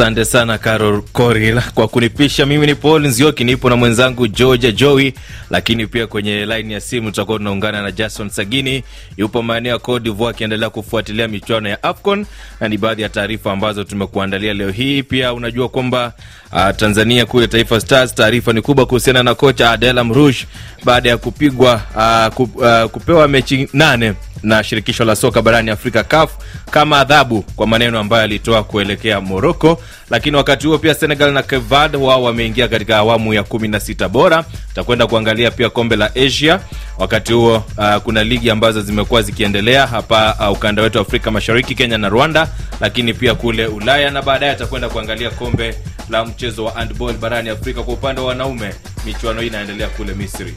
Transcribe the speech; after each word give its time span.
Asante 0.00 0.24
sana 0.24 0.58
Carol 0.58 1.02
Koril 1.12 1.60
kwa 1.74 1.88
kunipisha. 1.88 2.46
Mimi 2.46 2.66
ni 2.66 2.74
Paul 2.74 3.06
Nzioki, 3.06 3.44
nipo 3.44 3.70
na 3.70 3.76
mwenzangu 3.76 4.26
Georgia 4.28 4.72
Joey, 4.72 5.12
lakini 5.50 5.86
pia 5.86 6.06
kwenye 6.06 6.46
laini 6.46 6.72
ya 6.72 6.80
simu 6.80 7.10
tutakuwa 7.10 7.38
tunaungana 7.38 7.82
na 7.82 7.92
Jason 7.92 8.28
Sagini, 8.28 8.82
yupo 9.16 9.42
maeneo 9.42 9.72
ya 9.72 9.78
Cote 9.78 10.04
d'Ivoire 10.04 10.30
akiendelea 10.36 10.70
kufuatilia 10.70 11.28
michuano 11.28 11.68
ya 11.68 11.82
AFCON 11.82 12.26
na 12.60 12.68
ni 12.68 12.78
baadhi 12.78 13.02
ya 13.02 13.08
taarifa 13.08 13.52
ambazo 13.52 13.84
tumekuandalia 13.84 14.54
leo 14.54 14.70
hii. 14.70 15.02
Pia 15.02 15.32
unajua 15.32 15.68
kwamba 15.68 16.12
uh, 16.52 16.70
Tanzania 16.76 17.26
kule 17.26 17.46
Taifa 17.46 17.80
Stars, 17.80 18.14
taarifa 18.14 18.52
ni 18.52 18.62
kubwa 18.62 18.86
kuhusiana 18.86 19.22
na 19.22 19.34
kocha 19.34 19.70
Adel 19.70 19.98
Amrouche 19.98 20.46
baada 20.84 21.08
ya 21.10 21.16
kupigwa 21.16 21.82
uh, 21.96 22.34
ku, 22.34 22.42
uh, 22.42 22.90
kupewa 22.90 23.28
mechi 23.28 23.68
nane 23.72 24.12
na 24.42 24.64
shirikisho 24.64 25.04
la 25.04 25.16
soka 25.16 25.42
barani 25.42 25.70
Afrika 25.70 26.04
CAF 26.04 26.30
kama 26.70 27.00
adhabu 27.00 27.42
kwa 27.42 27.66
maneno 27.66 27.98
ambayo 27.98 28.22
alitoa 28.22 28.64
kuelekea 28.64 29.20
Moroko. 29.20 29.82
Lakini 30.10 30.36
wakati 30.36 30.66
huo 30.66 30.78
pia 30.78 30.94
Senegal 30.94 31.32
na 31.32 31.42
Cape 31.42 31.96
wao 31.96 32.22
wameingia 32.22 32.68
katika 32.68 32.96
awamu 32.96 33.34
ya 33.34 33.42
kumi 33.42 33.68
na 33.68 33.80
sita 33.80 34.08
bora. 34.08 34.44
Tutakwenda 34.68 35.06
kuangalia 35.06 35.50
pia 35.50 35.70
kombe 35.70 35.96
la 35.96 36.14
Asia. 36.14 36.60
Wakati 36.98 37.32
huo 37.32 37.56
uh, 37.78 37.96
kuna 37.96 38.24
ligi 38.24 38.50
ambazo 38.50 38.82
zimekuwa 38.82 39.22
zikiendelea 39.22 39.86
hapa 39.86 40.36
uh, 40.40 40.56
ukanda 40.56 40.82
wetu 40.82 40.98
wa 40.98 41.02
Afrika 41.02 41.30
Mashariki, 41.30 41.74
Kenya 41.74 41.98
na 41.98 42.08
Rwanda, 42.08 42.48
lakini 42.80 43.14
pia 43.14 43.34
kule 43.34 43.66
Ulaya, 43.66 44.10
na 44.10 44.22
baadaye 44.22 44.52
atakwenda 44.52 44.88
kuangalia 44.88 45.30
kombe 45.30 45.74
la 46.10 46.24
mchezo 46.24 46.64
wa 46.64 46.72
handball 46.72 47.12
barani 47.12 47.48
Afrika. 47.50 47.82
Kwa 47.82 47.94
upande 47.94 48.20
wa 48.20 48.26
wanaume, 48.26 48.74
michuano 49.06 49.40
hii 49.40 49.46
inaendelea 49.46 49.88
kule 49.88 50.14
Misri. 50.14 50.54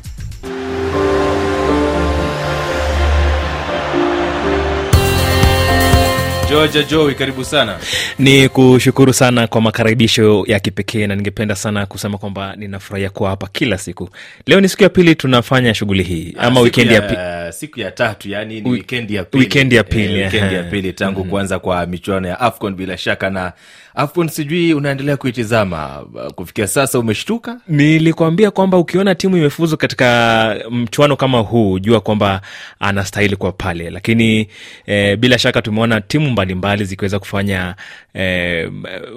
Georgia 6.53 6.83
Joey, 6.83 7.13
karibu 7.15 7.43
sana. 7.45 7.77
Ni 8.19 8.49
kushukuru 8.49 9.13
sana 9.13 9.47
kwa 9.47 9.61
makaribisho 9.61 10.43
ya 10.47 10.59
kipekee, 10.59 11.07
na 11.07 11.15
ningependa 11.15 11.55
sana 11.55 11.85
kusema 11.85 12.17
kwamba 12.17 12.55
ninafurahia 12.55 13.09
kuwa 13.09 13.29
hapa 13.29 13.47
kila 13.47 13.77
siku. 13.77 14.09
Leo 14.45 14.61
ni 14.61 14.69
siku 14.69 14.83
ya 14.83 14.89
pili 14.89 15.15
tunafanya 15.15 15.73
shughuli 15.73 16.03
hii 16.03 16.35
ama 16.37 16.59
Ah, 16.59 16.63
wikendi 16.63 16.93
ya 16.93 17.01
pili. 17.01 17.19
siku 17.53 17.79
ya 17.79 17.91
tatu 17.91 18.29
yani 18.29 18.61
ni 18.61 18.69
wikendi 18.69 19.15
ya 19.15 19.23
pili, 19.23 19.43
wikendi 19.43 19.75
ya 19.75 19.83
pili, 19.83 20.19
eh, 20.19 20.25
wikendi 20.33 20.55
ya 20.55 20.63
pili 20.63 20.93
tangu 20.93 21.23
kuanza 21.23 21.59
kwa 21.59 21.85
michuano 21.85 22.27
ya 22.27 22.39
AFCON 22.39 22.75
bila 22.75 22.97
shaka. 22.97 23.29
Na 23.29 23.53
AFCON 23.95 24.27
sijui 24.27 24.73
unaendelea 24.73 25.17
kuitizama 25.17 26.05
kufikia 26.35 26.67
sasa, 26.67 26.99
umeshtuka? 26.99 27.59
nilikwambia 27.67 28.51
kwamba 28.51 28.77
ukiona 28.77 29.15
timu 29.15 29.37
imefuzu 29.37 29.77
katika 29.77 30.55
mchuano 30.71 31.15
kama 31.15 31.39
huu, 31.39 31.79
jua 31.79 31.99
kwamba 32.01 32.41
anastahili 32.79 33.35
kwa 33.35 33.51
pale, 33.51 33.89
lakini 33.89 34.47
eh, 34.85 35.17
bila 35.17 35.37
shaka 35.39 35.61
tumeona 35.61 36.01
timu 36.01 36.29
mbalimbali 36.29 36.85
zikiweza 36.85 37.19
kufanya 37.19 37.75
eh, 38.13 38.71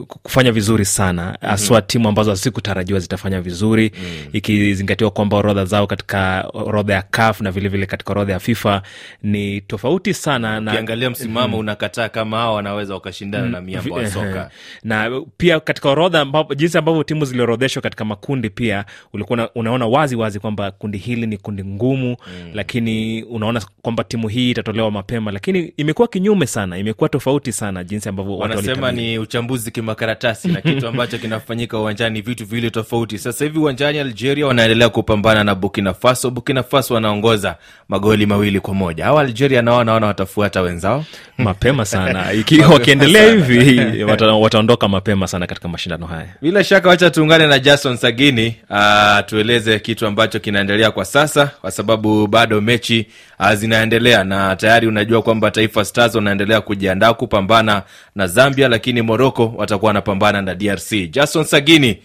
kufanya 0.08 0.52
vizuri 0.52 0.84
sana. 0.84 1.38
Haswa 1.40 1.82
timu 1.82 2.08
ambazo 2.08 2.30
hazikutarajiwa 2.30 3.00
zitafanya 3.00 3.40
vizuri. 3.40 3.92
Ikizingatiwa 4.32 5.10
kwamba 5.10 5.36
orodha 5.36 5.64
zao 5.64 5.86
katika 5.86 6.48
orodha 6.52 6.94
ya 6.94 7.02
CAF 7.02 7.40
na 7.40 7.50
vilevile 7.50 7.68
vile 7.68 7.86
katika 7.86 8.10
orodha 8.12 8.32
ya 8.32 8.38
FIFA 8.38 8.82
ni 9.22 9.60
tofauti 9.60 10.14
sana 10.14 10.60
na 10.60 10.70
Ukiangalia 10.70 11.10
msimamo 11.10 11.58
unakataa 11.58 12.08
kama 12.08 12.36
hao 12.36 12.54
wanaweza 12.54 12.94
wakashindana 12.94 13.48
na 13.48 13.60
miamba 13.60 13.96
wa 13.96 14.10
soka. 14.10 14.50
Na 14.84 15.20
pia 15.36 15.60
katika 15.60 15.88
orodha 15.90 16.20
ambapo, 16.20 16.54
jinsi 16.54 16.78
ambavyo 16.78 17.02
timu 17.02 17.24
ziliorodheshwa 17.24 17.82
katika 17.82 18.04
makundi 18.04 18.50
pia 18.50 18.84
ulikuwa 19.12 19.36
una- 19.38 19.50
unaona 19.54 19.86
wazi 19.86 20.16
wazi 20.16 20.40
kwamba 20.40 20.70
kundi 20.70 20.98
hili 20.98 21.26
ni 21.26 21.36
kundi 21.36 21.64
ngumu 21.64 22.08
mm. 22.08 22.50
lakini 22.54 23.22
unaona 23.22 23.62
kwamba 23.82 24.04
timu 24.04 24.28
hii 24.28 24.50
itatolewa 24.50 24.90
mapema 24.90 25.32
lakini 25.32 25.72
imekuwa 25.76 26.08
kinyume 26.08 26.46
sana 26.46 26.78
imekuwa 26.78 27.08
tofauti 27.08 27.52
sana 27.52 27.84
jinsi 27.84 28.08
ambavyo 28.08 28.38
wanasema 28.38 28.92
ni 28.92 29.18
uchambuzi 29.18 29.70
kimakaratasi 29.70 30.48
na 30.48 30.60
kitu 30.60 30.88
ambacho 30.88 31.18
kinafanyika 31.18 31.78
uwanjani 31.78 32.20
vitu 32.20 32.46
viwili 32.46 32.70
tofauti. 32.70 33.18
Sasa 33.18 33.44
hivi 33.44 33.58
uwanjani 33.58 33.98
Algeria 33.98 34.46
wanaendelea 34.46 34.88
kupambana 34.88 35.44
na 35.44 35.54
Burkina 35.54 35.94
Faso. 35.94 36.30
Burkina 36.30 36.62
Faso 36.62 36.94
wanaongoza 36.94 37.56
magoli 37.88 38.26
mawili 38.26 38.60
kwa 38.60 38.74
moja. 38.74 39.06
au 39.06 39.18
Algeria 39.18 39.62
nao 39.62 39.76
wanaona 39.76 40.06
watafuata 40.06 40.60
wenzao. 40.62 41.04
mapema 41.38 41.84
sana 41.84 42.26
wakiendelea 42.72 43.32
hivi 43.32 44.04
wata, 44.04 44.32
wata, 44.32 44.55
wataondoka 44.56 44.88
mapema 44.88 45.26
sana 45.28 45.46
katika 45.46 45.68
mashindano 45.68 46.06
haya. 46.06 46.28
Bila 46.42 46.64
shaka, 46.64 46.88
wacha 46.88 47.10
tuungane 47.10 47.46
na 47.46 47.58
Jason 47.58 47.96
Sagini 47.96 48.56
aa, 48.70 49.22
tueleze 49.22 49.78
kitu 49.78 50.06
ambacho 50.06 50.40
kinaendelea 50.40 50.90
kwa 50.90 51.04
sasa, 51.04 51.46
kwa 51.46 51.70
sababu 51.70 52.26
bado 52.26 52.60
mechi 52.60 53.06
aa, 53.40 53.54
zinaendelea 53.54 54.24
na 54.24 54.56
tayari 54.56 54.86
unajua 54.86 55.22
kwamba 55.22 55.50
Taifa 55.50 55.84
Stars 55.84 56.14
wanaendelea 56.14 56.60
kujiandaa 56.60 57.14
kupambana 57.14 57.82
na 58.14 58.26
Zambia, 58.26 58.68
lakini 58.68 59.02
Moroko 59.02 59.52
watakuwa 59.56 59.88
wanapambana 59.88 60.42
na 60.42 60.54
DRC. 60.54 61.10
Jason 61.10 61.44
Sagini, 61.44 62.02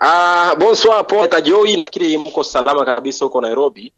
Uh, 0.00 0.54
bonsoir 0.58 1.06
poeta 1.06 1.28
Kajoi, 1.36 1.76
lakini 1.76 2.18
mko 2.18 2.44
salama 2.44 2.84
kabisa 2.84 3.24
huko 3.24 3.40
Nairobi, 3.40 3.92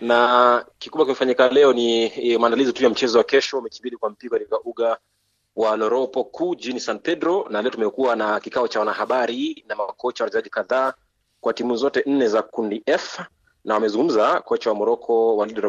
na 0.00 0.64
kikubwa 0.78 1.06
kimefanyika 1.06 1.48
leo 1.48 1.72
ni 1.72 2.02
eh, 2.02 2.40
maandalizi 2.40 2.72
tu 2.72 2.84
ya 2.84 2.90
mchezo 2.90 3.18
wa 3.18 3.24
kesho, 3.24 3.60
mechi 3.60 3.80
mbili 3.82 3.96
kwa 3.96 4.10
mpigo 4.10 4.34
katika 4.38 4.60
uga 4.60 4.96
wa 5.56 5.76
Loropo 5.76 6.24
kuu 6.24 6.54
jijini 6.54 6.80
San 6.80 6.98
Pedro, 6.98 7.46
na 7.50 7.62
leo 7.62 7.70
tumekuwa 7.70 8.16
na 8.16 8.40
kikao 8.40 8.68
cha 8.68 8.78
wanahabari 8.78 9.64
na 9.68 9.74
makocha 9.76 10.24
wachezaji 10.24 10.50
kadhaa 10.50 10.92
kwa 11.40 11.52
timu 11.52 11.76
zote 11.76 12.02
nne 12.06 12.28
za 12.28 12.42
kundi 12.42 12.82
F 12.86 13.20
na 13.64 13.74
wamezungumza 13.74 14.40
kocha 14.40 14.70
wa 14.70 14.76
Moroko 14.76 15.36
Walid 15.36 15.60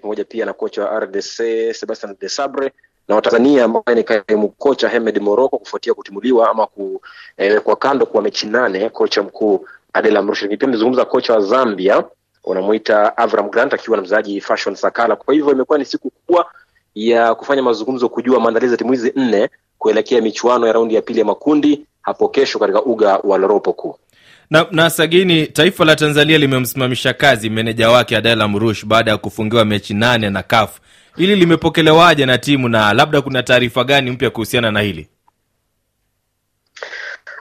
pamoja 0.00 0.24
pia 0.24 0.46
na 0.46 0.52
kocha 0.52 0.84
wa 0.84 1.00
RDC 1.00 1.36
Sebastian 1.74 2.16
de 2.20 2.28
Sabre 2.28 2.72
na 3.08 3.14
Watanzania 3.14 3.64
ambaye 3.64 3.94
ni 3.94 4.04
kaimu 4.04 4.48
kocha 4.48 4.88
Hemed 4.88 5.18
Moroko 5.22 5.58
kufuatia 5.58 5.94
kutimuliwa 5.94 6.50
ama 6.50 6.66
kuwekwa 6.66 7.76
kando 7.76 8.06
kwa 8.06 8.22
mechi 8.22 8.46
nane 8.46 8.88
kocha 8.90 9.22
mkuu 9.22 9.66
Adel 9.92 10.16
Amrouche. 10.16 10.48
Pia 10.56 10.68
amezungumza 10.68 11.04
kocha 11.04 11.34
wa 11.34 11.40
Zambia 11.40 12.04
wanamuita 12.44 13.16
Avram 13.16 13.50
Grant 13.50 13.74
akiwa 13.74 13.96
na 13.96 14.02
mchezaji 14.02 14.40
Fashion 14.40 14.74
Sakala. 14.74 15.16
Kwa 15.16 15.34
hivyo 15.34 15.52
imekuwa 15.52 15.78
ni 15.78 15.84
siku 15.84 16.10
kubwa 16.10 16.50
ya 16.98 17.34
kufanya 17.34 17.62
mazungumzo, 17.62 18.08
kujua 18.08 18.40
maandalizi 18.40 18.72
ya 18.72 18.78
timu 18.78 18.92
hizi 18.92 19.12
nne 19.16 19.48
kuelekea 19.78 20.22
michuano 20.22 20.66
ya 20.66 20.72
raundi 20.72 20.94
ya 20.94 21.02
pili 21.02 21.18
ya 21.18 21.24
makundi 21.24 21.86
hapo 22.02 22.28
kesho 22.28 22.58
katika 22.58 22.82
uga 22.82 23.16
wa 23.16 23.38
Loropo 23.38 23.72
kuu. 23.72 23.96
na, 24.50 24.66
na 24.70 24.90
Sagini, 24.90 25.46
taifa 25.46 25.84
la 25.84 25.96
Tanzania 25.96 26.38
limemsimamisha 26.38 27.12
kazi 27.12 27.50
meneja 27.50 27.90
wake 27.90 28.16
Adela 28.16 28.48
Mrush 28.48 28.84
baada 28.86 29.10
ya 29.10 29.16
kufungiwa 29.16 29.64
mechi 29.64 29.94
nane 29.94 30.30
na 30.30 30.42
CAF. 30.42 30.78
Hili 31.16 31.36
limepokelewaje 31.36 32.26
na 32.26 32.38
timu 32.38 32.68
na 32.68 32.92
labda 32.92 33.22
kuna 33.22 33.42
taarifa 33.42 33.84
gani 33.84 34.10
mpya 34.10 34.30
kuhusiana 34.30 34.70
na 34.70 34.80
hili? 34.80 35.08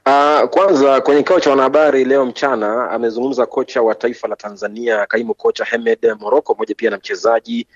Uh, 0.05 0.49
kwanza 0.49 1.01
kwenye 1.01 1.21
kikao 1.23 1.39
cha 1.39 1.49
wanahabari 1.49 2.05
leo 2.05 2.25
mchana 2.25 2.91
amezungumza 2.91 3.45
kocha 3.45 3.81
wa 3.81 3.95
taifa 3.95 4.27
la 4.27 4.35
Tanzania 4.35 5.05
kaimu 5.05 5.33
kocha 5.33 5.65
Hemed 5.65 5.99
Moroko, 6.19 6.55
moja 6.59 6.75
pia 6.75 6.89
na 6.89 6.97
mchezaji 6.97 7.67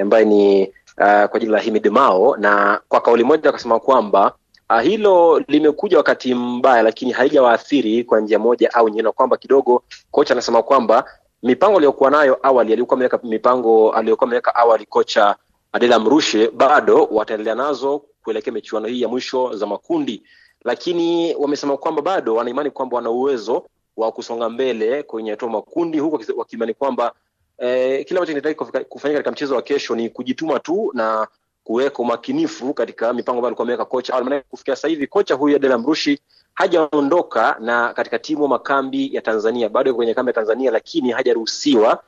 ambaye 0.00 0.24
ni 0.24 0.72
uh, 1.00 1.24
kwa 1.30 1.40
jina 1.40 1.52
la 1.52 1.58
Himid 1.58 1.86
Mao, 1.86 2.36
na 2.36 2.80
kwa 2.88 3.00
kauli 3.00 3.24
moja 3.24 3.48
akasema 3.50 3.80
kwamba 3.80 4.34
uh, 4.70 4.80
hilo 4.80 5.38
limekuja 5.48 5.96
wakati 5.96 6.34
mbaya, 6.34 6.82
lakini 6.82 7.12
haijawaathiri 7.12 8.04
kwa 8.04 8.20
njia 8.20 8.38
moja 8.38 8.74
au 8.74 8.88
nyingine, 8.88 9.10
kwamba 9.10 9.36
kidogo 9.36 9.82
kocha 10.10 10.34
anasema 10.34 10.62
kwamba 10.62 11.04
mipango 11.42 11.76
aliyokuwa 11.76 12.10
nayo 12.10 12.38
awali 12.42 12.72
alikuwa 12.72 12.94
ameweka 12.94 13.18
mipango 13.22 13.92
aliyokuwa 13.92 14.26
ameweka 14.28 14.54
awali 14.54 14.86
kocha 14.86 15.36
Adela 15.72 15.98
Mrushe 15.98 16.50
bado 16.50 17.04
wataendelea 17.10 17.54
nazo 17.54 18.02
kuelekea 18.24 18.52
michuano 18.52 18.88
hii 18.88 19.02
ya 19.02 19.08
mwisho 19.08 19.56
za 19.56 19.66
makundi. 19.66 20.22
Lakini 20.64 21.34
wamesema 21.34 21.76
kwamba 21.76 22.02
bado 22.02 22.34
wanaimani 22.34 22.70
kwamba 22.70 22.96
wana 22.96 23.10
uwezo 23.10 23.66
wa 23.96 24.12
kusonga 24.12 24.48
mbele 24.48 25.02
kwenye 25.02 25.30
hatua 25.30 25.48
makundi 25.48 25.98
huku 25.98 26.20
wakiimani 26.36 26.74
kwamba 26.74 27.12
eh, 27.58 28.04
kile 28.06 28.18
ambacho 28.20 28.32
kinahitaji 28.40 28.84
kufanyika 28.88 29.18
katika 29.18 29.30
mchezo 29.30 29.54
wa 29.54 29.62
kesho 29.62 29.96
ni 29.96 30.10
kujituma 30.10 30.58
tu 30.60 30.90
na 30.94 31.28
kuweka 31.64 31.98
umakinifu 31.98 32.74
katika 32.74 33.12
mipango 33.12 33.38
ambayo 33.38 33.46
alikuwa 33.48 33.64
ameweka 33.64 33.84
kocha. 33.84 34.20
Maana 34.24 34.40
kufikia 34.40 34.76
sasa 34.76 34.88
hivi 34.88 35.06
kocha 35.06 35.34
huyu 35.34 35.56
Adel 35.56 35.78
Mrushi 35.78 36.18
hajaondoka 36.54 37.56
na 37.60 37.92
katika 37.94 38.18
timu 38.18 38.48
makambi 38.48 39.14
ya 39.14 39.22
Tanzania, 39.22 39.68
bado 39.68 39.94
kwenye 39.94 40.14
kambi 40.14 40.28
ya 40.30 40.34
Tanzania, 40.34 40.70
lakini 40.70 41.10
hajaruhusiwa 41.10 42.02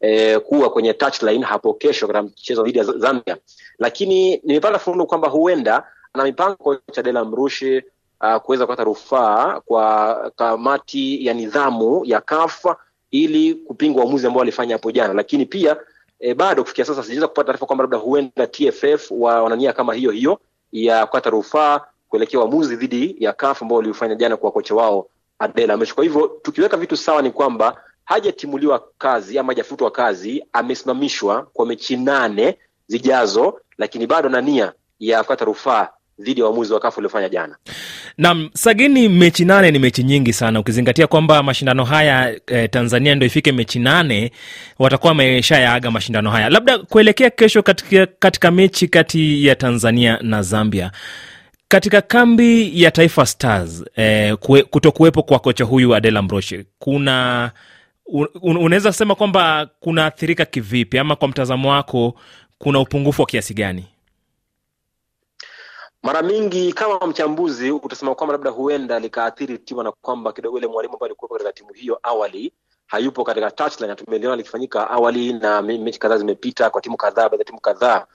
eh, 0.00 0.40
kuwa 0.40 0.70
kwenye 0.70 0.92
touchline 0.92 1.44
hapo 1.44 1.74
kesho 1.74 2.06
katika 2.06 2.22
mchezo 2.22 2.62
dhidi 2.62 2.78
ya 2.78 2.84
Zambia. 2.84 3.36
Lakini 3.78 4.40
nimepata 4.44 4.78
fununu 4.78 5.06
kwamba 5.06 5.28
huenda 5.28 5.84
ana 6.12 6.24
mipango 6.24 6.54
kocha 6.56 7.00
Adel 7.00 7.24
Mrushi 7.24 7.82
uh, 8.20 8.36
kuweza 8.36 8.66
kupata 8.66 8.84
rufaa 8.84 9.60
kwa 9.60 10.32
kamati 10.36 11.26
ya 11.26 11.34
nidhamu 11.34 12.04
ya 12.04 12.20
CAF 12.20 12.64
ili 13.10 13.54
kupinga 13.54 14.00
uamuzi 14.00 14.26
ambao 14.26 14.38
walifanya 14.38 14.74
hapo 14.74 14.90
jana, 14.92 15.14
lakini 15.14 15.46
pia 15.46 15.76
e, 16.20 16.34
bado 16.34 16.62
kufikia 16.62 16.84
sasa 16.84 17.02
sijaweza 17.02 17.28
kupata 17.28 17.46
taarifa 17.46 17.66
kwamba 17.66 17.82
labda 17.82 17.96
huenda 17.98 18.46
TFF 18.46 19.10
wa 19.10 19.42
wanania 19.42 19.72
kama 19.72 19.94
hiyo 19.94 20.10
hiyo 20.10 20.40
ya 20.72 21.06
kukata 21.06 21.30
rufaa 21.30 21.80
kuelekea 22.08 22.40
uamuzi 22.40 22.76
dhidi 22.76 23.16
ya 23.18 23.32
CAF 23.32 23.62
ambao 23.62 23.76
waliufanya 23.78 24.14
jana 24.14 24.36
kwa 24.36 24.52
kocha 24.52 24.74
wao 24.74 25.08
Adel 25.38 25.70
Amrouche. 25.70 25.94
Kwa 25.94 26.04
hivyo 26.04 26.28
tukiweka 26.42 26.76
vitu 26.76 26.96
sawa 26.96 27.22
ni 27.22 27.30
kwamba 27.30 27.82
hajatimuliwa 28.04 28.88
kazi 28.98 29.38
ama 29.38 29.52
hajafutwa 29.52 29.90
kazi, 29.90 30.44
amesimamishwa 30.52 31.42
kwa 31.52 31.66
mechi 31.66 31.96
nane 31.96 32.58
zijazo, 32.86 33.60
lakini 33.78 34.06
bado 34.06 34.28
na 34.28 34.40
nia 34.40 34.72
ya 35.00 35.22
kukata 35.22 35.44
rufaa 35.44 35.88
dhidi 36.18 36.40
ya 36.40 36.46
uamuzi 36.46 36.72
wa 36.72 36.80
kafu 36.80 36.98
uliofanya 37.00 37.28
jana. 37.28 37.56
Nam 38.18 38.50
Sagini, 38.54 39.08
mechi 39.08 39.44
nane 39.44 39.70
ni 39.70 39.78
mechi 39.78 40.02
nyingi 40.02 40.32
sana, 40.32 40.60
ukizingatia 40.60 41.06
kwamba 41.06 41.42
mashindano 41.42 41.84
haya 41.84 42.36
eh, 42.46 42.70
Tanzania 42.70 43.14
ndo 43.14 43.26
ifike 43.26 43.52
mechi 43.52 43.78
nane, 43.78 44.30
watakuwa 44.78 45.08
wameshayaaga 45.10 45.90
mashindano 45.90 46.30
haya. 46.30 46.48
Labda 46.50 46.78
kuelekea 46.78 47.30
kesho 47.30 47.62
katika, 47.62 48.06
katika 48.06 48.50
mechi 48.50 48.88
kati 48.88 49.46
ya 49.46 49.54
Tanzania 49.54 50.18
na 50.22 50.42
Zambia 50.42 50.90
katika 51.68 52.00
kambi 52.00 52.82
ya 52.82 52.90
Taifa 52.90 53.26
Stars 53.26 53.84
eh, 53.96 54.36
kuto 54.70 54.92
kuwepo 54.92 55.22
kwa 55.22 55.38
kocha 55.38 55.64
huyu 55.64 55.94
Adel 55.94 56.16
Ambroshe 56.16 56.64
kuna 56.78 57.50
un, 58.06 58.56
unaweza 58.56 58.92
sema 58.92 59.14
kwamba 59.14 59.68
kunaathirika 59.80 60.44
kivipi, 60.44 60.98
ama 60.98 61.16
kwa 61.16 61.28
mtazamo 61.28 61.70
wako 61.70 62.14
kuna 62.58 62.80
upungufu 62.80 63.22
wa 63.22 63.26
kiasi 63.26 63.54
gani? 63.54 63.84
Mara 66.06 66.22
mingi 66.22 66.72
kama 66.72 67.06
mchambuzi 67.06 67.70
utasema 67.70 68.14
kwamba 68.14 68.32
labda 68.32 68.50
huenda 68.50 68.98
likaathiri 68.98 69.58
timu 69.58 69.82
na 69.82 69.92
kwamba 69.92 70.32
kidogo 70.32 70.58
ile 70.58 70.66
mwalimu 70.66 70.94
ambaye 70.94 71.08
alikuwepo 71.08 71.34
katika 71.34 71.52
timu 71.52 71.72
hiyo 71.72 71.98
awali 72.02 72.52
hayupo 72.86 73.24
katika 73.24 73.50
touchline, 73.50 73.88
na 73.88 73.94
tumeliona 73.94 74.36
likifanyika 74.36 74.90
awali 74.90 75.32
na 75.32 75.62
mechi 75.62 75.98
kadhaa 75.98 76.16
zimepita 76.18 76.70
kwa 76.70 76.80
timu 76.80 76.96
kadhaa, 76.96 77.22
baadhi 77.28 77.38
ya 77.38 77.44
timu 77.44 77.60
kadhaa 77.60 78.06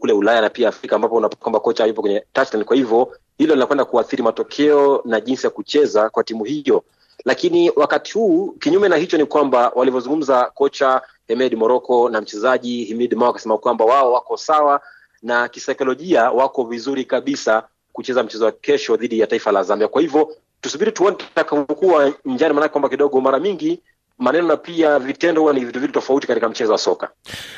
kule 0.00 0.12
Ulaya 0.12 0.40
na 0.40 0.50
pia 0.50 0.68
Afrika 0.68 0.96
ambapo 0.96 1.28
kwamba 1.28 1.60
kocha 1.60 1.82
hayupo 1.82 2.00
kwenye 2.02 2.24
touchline. 2.32 2.64
Kwa 2.64 2.76
hivyo 2.76 3.16
hilo 3.38 3.54
linakwenda 3.54 3.84
kuathiri 3.84 4.22
matokeo 4.22 5.02
na 5.04 5.20
jinsi 5.20 5.46
ya 5.46 5.50
kucheza 5.50 6.10
kwa 6.10 6.24
timu 6.24 6.44
hiyo, 6.44 6.84
lakini 7.24 7.70
wakati 7.76 8.12
huu 8.12 8.52
kinyume 8.52 8.88
na 8.88 8.96
hicho 8.96 9.16
ni 9.18 9.24
kwamba 9.24 9.72
walivyozungumza 9.74 10.44
kocha 10.54 11.02
Hemed 11.28 11.54
Moroko 11.54 12.08
na 12.08 12.20
mchezaji 12.20 12.84
Himid 12.84 13.14
Mao 13.14 13.26
wakasema 13.28 13.58
kwamba 13.58 13.84
wao 13.84 14.12
wako 14.12 14.36
sawa 14.36 14.80
na 15.26 15.48
kisaikolojia 15.48 16.30
wako 16.30 16.64
vizuri 16.64 17.04
kabisa 17.04 17.62
kucheza 17.92 18.22
mchezo 18.22 18.44
wa 18.44 18.52
kesho 18.52 18.96
dhidi 18.96 19.18
ya 19.20 19.26
taifa 19.26 19.52
la 19.52 19.62
Zambia. 19.62 19.88
Kwa 19.88 20.02
hivyo 20.02 20.28
tusubiri 20.60 20.92
tuone 20.92 21.16
tutakavyokuwa 21.16 22.12
njani, 22.24 22.54
maanake 22.54 22.72
kwamba 22.72 22.88
kidogo 22.88 23.20
mara 23.20 23.38
mingi 23.40 23.80
maneno 24.18 24.48
na 24.48 24.56
pia 24.56 24.98
vitendo 24.98 25.40
huwa 25.40 25.52
ni 25.52 25.64
vitu 25.64 25.80
vitu 25.80 25.92
tofauti 25.92 26.26
katika 26.26 26.48
mchezo 26.48 26.72
wa 26.72 26.78
soka. 26.78 27.10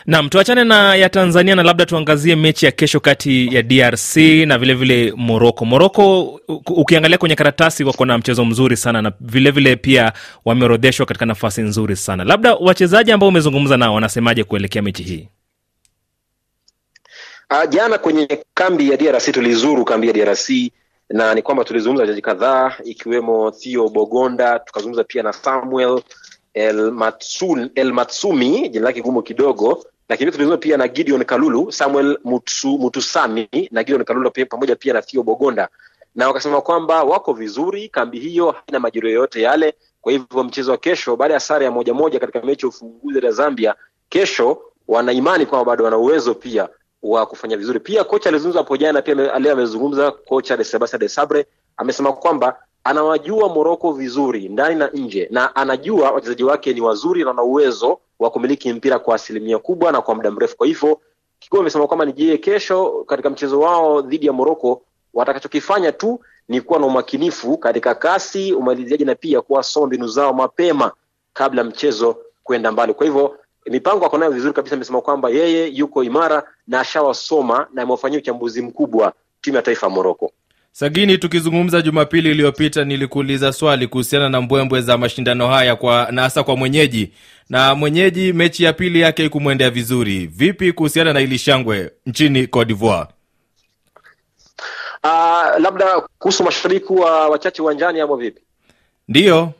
Naam, 0.06 0.28
tuachane 0.28 0.64
na 0.64 0.94
ya 0.94 1.08
Tanzania 1.08 1.54
na 1.54 1.62
labda 1.62 1.86
tuangazie 1.86 2.36
mechi 2.36 2.66
ya 2.66 2.72
kesho 2.72 3.00
kati 3.00 3.54
ya 3.54 3.62
DRC 3.62 4.16
na 4.46 4.58
vilevile 4.58 5.12
Moroko. 5.16 5.64
Moroko 5.64 6.24
ukiangalia 6.66 7.18
kwenye 7.18 7.34
karatasi 7.34 7.84
wako 7.84 8.04
na 8.04 8.18
mchezo 8.18 8.44
mzuri 8.44 8.76
sana 8.76 9.02
na 9.02 9.12
vilevile 9.20 9.50
vile 9.70 9.76
pia 9.76 10.12
wameorodheshwa 10.44 11.06
katika 11.06 11.26
nafasi 11.26 11.62
nzuri 11.62 11.96
sana. 11.96 12.24
Labda 12.24 12.54
wachezaji 12.54 13.12
ambao 13.12 13.28
umezungumza 13.28 13.76
nao 13.76 13.94
wanasemaje 13.94 14.44
kuelekea 14.44 14.82
mechi 14.82 15.02
hii? 15.02 15.28
Uh, 17.50 17.64
jana 17.68 17.98
kwenye 17.98 18.44
kambi 18.54 18.90
ya 18.90 18.96
DRC 18.96 19.32
tulizuru 19.32 19.84
kambi 19.84 20.06
ya 20.06 20.12
DRC 20.12 20.48
na 21.08 21.34
ni 21.34 21.42
kwamba 21.42 21.64
tulizungumza 21.64 22.02
wachezaji 22.02 22.22
kadhaa 22.22 22.74
ikiwemo 22.84 23.50
Theo 23.50 23.88
Bogonda, 23.88 24.58
tukazungumza 24.58 25.04
pia 25.04 25.22
na 25.22 25.32
Samuel 25.32 26.02
El, 26.54 26.90
Matsun, 26.92 27.70
El 27.74 27.92
Matsumi, 27.92 28.68
jina 28.68 28.84
lake 28.84 29.02
gumu 29.02 29.22
kidogo, 29.22 29.84
lakini 30.08 30.30
tulizungumza 30.30 30.58
pia 30.62 30.76
na 30.76 30.88
Gideon 30.88 31.24
Kalulu, 31.24 31.72
Samuel 31.72 32.18
Mutsu, 32.24 32.78
Mutusami 32.78 33.48
na 33.70 33.84
Gideon 33.84 34.04
Kalulu 34.04 34.30
pia, 34.30 34.46
pamoja 34.46 34.76
pia 34.76 34.92
na 34.92 35.02
Theo 35.02 35.22
Bogonda, 35.22 35.68
na 36.14 36.26
wakasema 36.28 36.60
kwamba 36.60 37.04
wako 37.04 37.32
vizuri, 37.32 37.88
kambi 37.88 38.18
hiyo 38.18 38.50
haina 38.50 38.80
majeruhi 38.80 39.14
yoyote 39.14 39.42
yale. 39.42 39.74
Kwa 40.00 40.12
hivyo 40.12 40.44
mchezo 40.44 40.70
wa 40.70 40.78
kesho, 40.78 41.16
baada 41.16 41.34
ya 41.34 41.40
sare 41.40 41.64
ya 41.64 41.70
moja 41.70 41.94
moja 41.94 42.20
katika 42.20 42.42
mechi 42.42 42.66
ya 42.66 42.68
ufunguzi 42.68 43.24
ya 43.26 43.30
Zambia, 43.32 43.74
kesho 44.08 44.62
wana 44.88 45.12
imani 45.12 45.46
kwamba 45.46 45.64
bado 45.72 45.84
wana 45.84 45.96
uwezo 45.98 46.34
pia 46.34 46.68
wa 47.02 47.26
kufanya 47.26 47.56
vizuri. 47.56 47.80
Pia 47.80 48.04
kocha 48.04 48.28
alizungumza 48.28 48.58
hapo 48.58 48.76
jana, 48.76 49.02
pia 49.02 49.14
leo 49.14 49.52
amezungumza 49.52 50.10
kocha 50.10 50.64
Sebastian 50.64 51.00
de 51.00 51.08
Sabre 51.08 51.46
amesema 51.76 52.12
kwamba 52.12 52.56
anawajua 52.84 53.48
Moroko 53.48 53.92
vizuri 53.92 54.48
ndani 54.48 54.74
na 54.74 54.88
nje, 54.94 55.28
na 55.30 55.56
anajua 55.56 56.10
wachezaji 56.10 56.44
wake 56.44 56.72
ni 56.72 56.80
wazuri 56.80 57.20
na 57.22 57.28
wana 57.28 57.42
uwezo 57.42 57.98
wa 58.18 58.30
kumiliki 58.30 58.72
mpira 58.72 58.98
kwa 58.98 59.14
asilimia 59.14 59.58
kubwa 59.58 59.92
na 59.92 60.00
kwa 60.02 60.14
muda 60.14 60.30
mrefu. 60.30 60.56
Kwa 60.56 60.66
hivyo 60.66 61.00
Kigoma 61.38 61.60
amesema 61.60 61.86
kwamba 61.86 62.04
ni 62.04 62.12
je, 62.12 62.38
kesho 62.38 63.04
katika 63.06 63.30
mchezo 63.30 63.60
wao 63.60 64.00
dhidi 64.02 64.26
ya 64.26 64.32
Moroko 64.32 64.82
watakachokifanya 65.14 65.92
tu 65.92 66.20
ni 66.48 66.60
kuwa 66.60 66.78
na 66.80 66.86
umakinifu 66.86 67.58
katika 67.58 67.94
kasi, 67.94 68.52
umaliziaji 68.52 69.04
na 69.04 69.14
pia 69.14 69.40
kuwasoma 69.40 69.86
mbinu 69.86 70.08
zao 70.08 70.32
mapema 70.32 70.92
kabla 71.32 71.64
mchezo 71.64 72.16
kwenda 72.44 72.72
mbali. 72.72 72.94
Kwa 72.94 73.06
hivyo 73.06 73.38
mipango 73.70 74.06
ako 74.06 74.18
nayo 74.18 74.30
vizuri 74.32 74.52
kabisa. 74.54 74.74
Amesema 74.76 75.00
kwamba 75.00 75.30
yeye 75.30 75.68
yuko 75.68 76.04
imara 76.04 76.42
na 76.66 76.80
ashawasoma 76.80 77.66
na 77.74 77.82
amewafanyia 77.82 78.18
uchambuzi 78.18 78.62
mkubwa 78.62 79.12
timu 79.40 79.56
ya 79.56 79.62
taifa 79.62 79.86
ya 79.86 79.90
Moroko. 79.92 80.32
Sagini, 80.72 81.18
tukizungumza 81.18 81.82
Jumapili 81.82 82.30
iliyopita 82.30 82.84
nilikuuliza 82.84 83.52
swali 83.52 83.86
kuhusiana 83.86 84.28
na 84.28 84.40
mbwembwe 84.40 84.80
za 84.80 84.98
mashindano 84.98 85.48
haya 85.48 85.76
kwa 85.76 86.08
na 86.10 86.22
hasa 86.22 86.42
kwa 86.44 86.56
mwenyeji, 86.56 87.12
na 87.48 87.74
mwenyeji 87.74 88.32
mechi 88.32 88.64
ya 88.64 88.72
pili 88.72 89.00
yake 89.00 89.24
ikumwendea 89.24 89.70
vizuri. 89.70 90.26
Vipi 90.26 90.72
kuhusiana 90.72 91.12
na 91.12 91.20
ili 91.20 91.38
shangwe 91.38 91.90
nchini 92.06 92.46
Cote 92.46 92.64
d'Ivoire? 92.68 93.06
Uh, 95.04 95.58
labda 95.60 96.00
kuhusu 96.18 96.44
mashabiki 96.44 96.92
wa 96.92 97.28
wachache 97.28 97.62
uwanjani 97.62 98.00
ama 98.00 98.16
vipi? 98.16 98.42
Ndiyo. 99.08 99.52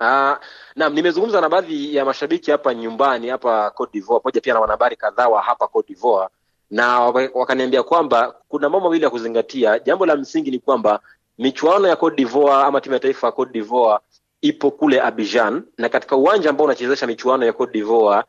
Uh, 0.00 0.32
naam, 0.76 0.94
nimezungumza 0.94 1.40
na 1.40 1.48
baadhi 1.48 1.96
ya 1.96 2.04
mashabiki 2.04 2.50
hapa 2.50 2.74
nyumbani 2.74 3.28
hapa 3.28 3.70
Cote 3.70 3.92
d'Ivoire, 3.92 4.20
pamoja 4.22 4.40
pia 4.40 4.54
na 4.54 4.60
wanahabari 4.60 4.96
kadhaa 4.96 5.28
wa 5.28 5.42
hapa 5.42 5.68
Cote 5.68 5.92
d'Ivoire 5.94 6.28
na 6.70 7.00
wakaniambia 7.34 7.82
kwamba 7.82 8.34
kuna 8.48 8.68
mambo 8.68 8.80
mawili 8.88 9.04
ya 9.04 9.10
kuzingatia. 9.10 9.78
Jambo 9.78 10.06
la 10.06 10.16
msingi 10.16 10.50
ni 10.50 10.58
kwamba 10.58 11.00
michuano 11.38 11.88
ya 11.88 11.96
Cote 11.96 12.16
d'Ivoire 12.16 12.62
ama 12.64 12.80
timu 12.80 12.94
ya 12.94 13.00
taifa 13.00 13.26
ya 13.26 13.32
Cote 13.32 13.52
d'Ivoire 13.52 13.98
ipo 14.40 14.70
kule 14.70 15.00
Abidjan, 15.00 15.62
na 15.78 15.88
katika 15.88 16.16
uwanja 16.16 16.50
ambao 16.50 16.64
unachezesha 16.66 17.06
michuano 17.06 17.46
ya 17.46 17.52
Cote 17.52 17.72
d'Ivoire 17.72 18.22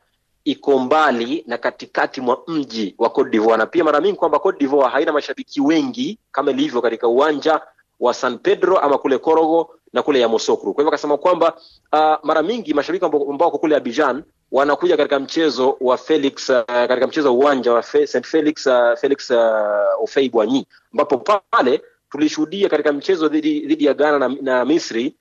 iko 0.44 0.78
mbali 0.78 1.44
na 1.46 1.58
katikati 1.58 2.20
mwa 2.20 2.42
mji 2.46 2.94
wa 2.98 3.10
Cote 3.10 3.30
d'Ivoire, 3.30 3.56
na 3.58 3.66
pia 3.66 3.84
mara 3.84 4.00
mingi 4.00 4.16
kwamba 4.18 4.38
Cote 4.38 4.58
d'Ivoire 4.58 4.90
haina 4.90 5.12
mashabiki 5.12 5.60
wengi 5.60 6.18
kama 6.32 6.50
ilivyo 6.50 6.82
katika 6.82 7.08
uwanja 7.08 7.60
wa 8.00 8.14
San 8.14 8.38
Pedro 8.38 8.78
ama 8.78 8.98
kule 8.98 9.18
Korogo 9.18 9.70
na 9.94 10.02
kule 10.02 10.20
Yamoussoukro. 10.20 10.72
Kwa 10.72 10.82
hivyo 10.82 10.88
akasema 10.88 11.16
kwamba 11.18 11.54
uh, 11.92 12.14
mara 12.22 12.42
mingi 12.42 12.74
mashabiki 12.74 13.04
ambao 13.04 13.20
wako 13.38 13.58
kule 13.58 13.76
Abidjan 13.76 14.22
wanakuja 14.52 14.96
katika 14.96 15.18
mchezo 15.20 15.76
wa 15.80 15.96
Felix 15.96 16.48
uh, 16.48 16.60
katika 16.66 17.06
mchezo 17.06 17.28
wa 17.28 17.34
uwanja 17.34 17.72
wa 17.72 17.82
Fe, 17.82 18.06
St 18.06 18.24
Felix 18.26 18.66
uh, 18.66 18.94
Felix 19.00 19.30
uh, 19.30 20.02
Ofei 20.02 20.28
Bwanyi 20.28 20.66
ambapo 20.92 21.18
pale 21.50 21.82
tulishuhudia 22.10 22.68
katika 22.68 22.92
mchezo 22.92 23.28
dhidi 23.28 23.84
ya 23.84 23.94
Ghana 23.94 24.18
na, 24.18 24.36
na 24.42 24.64
Misri 24.64 25.14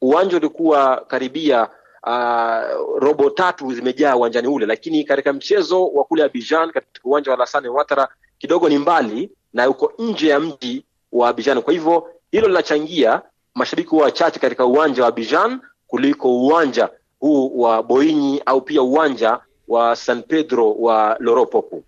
uwanja 0.00 0.36
ulikuwa 0.36 1.04
karibia 1.08 1.68
uh, 2.06 2.98
robo 2.98 3.30
tatu 3.30 3.72
zimejaa 3.74 4.16
uwanjani 4.16 4.48
ule, 4.48 4.66
lakini 4.66 5.04
katika 5.04 5.32
mchezo 5.32 5.86
wa 5.86 6.04
kule 6.04 6.22
Abidjan 6.24 6.70
katika 6.72 7.08
uwanja 7.08 7.30
wa 7.30 7.36
Alassane 7.36 7.68
Ouattara 7.68 8.08
kidogo 8.38 8.68
ni 8.68 8.78
mbali 8.78 9.30
na 9.52 9.68
uko 9.68 9.92
nje 9.98 10.28
ya 10.28 10.40
mji 10.40 10.84
wa 11.12 11.28
Abidjan. 11.28 11.62
Kwa 11.62 11.72
hivyo 11.72 12.08
hilo 12.32 12.48
linachangia 12.48 13.22
mashabiki 13.60 13.94
wachache 13.94 14.40
katika 14.40 14.64
uwanja 14.66 15.02
wa 15.02 15.08
Abidjan 15.08 15.60
kuliko 15.86 16.36
uwanja 16.40 16.88
huu 17.18 17.60
wa 17.60 17.82
Boinyi 17.82 18.42
au 18.46 18.60
pia 18.60 18.82
uwanja 18.82 19.38
wa 19.68 19.96
San 19.96 20.22
Pedro 20.22 20.72
wa 20.74 21.16
Loropopo. 21.20 21.82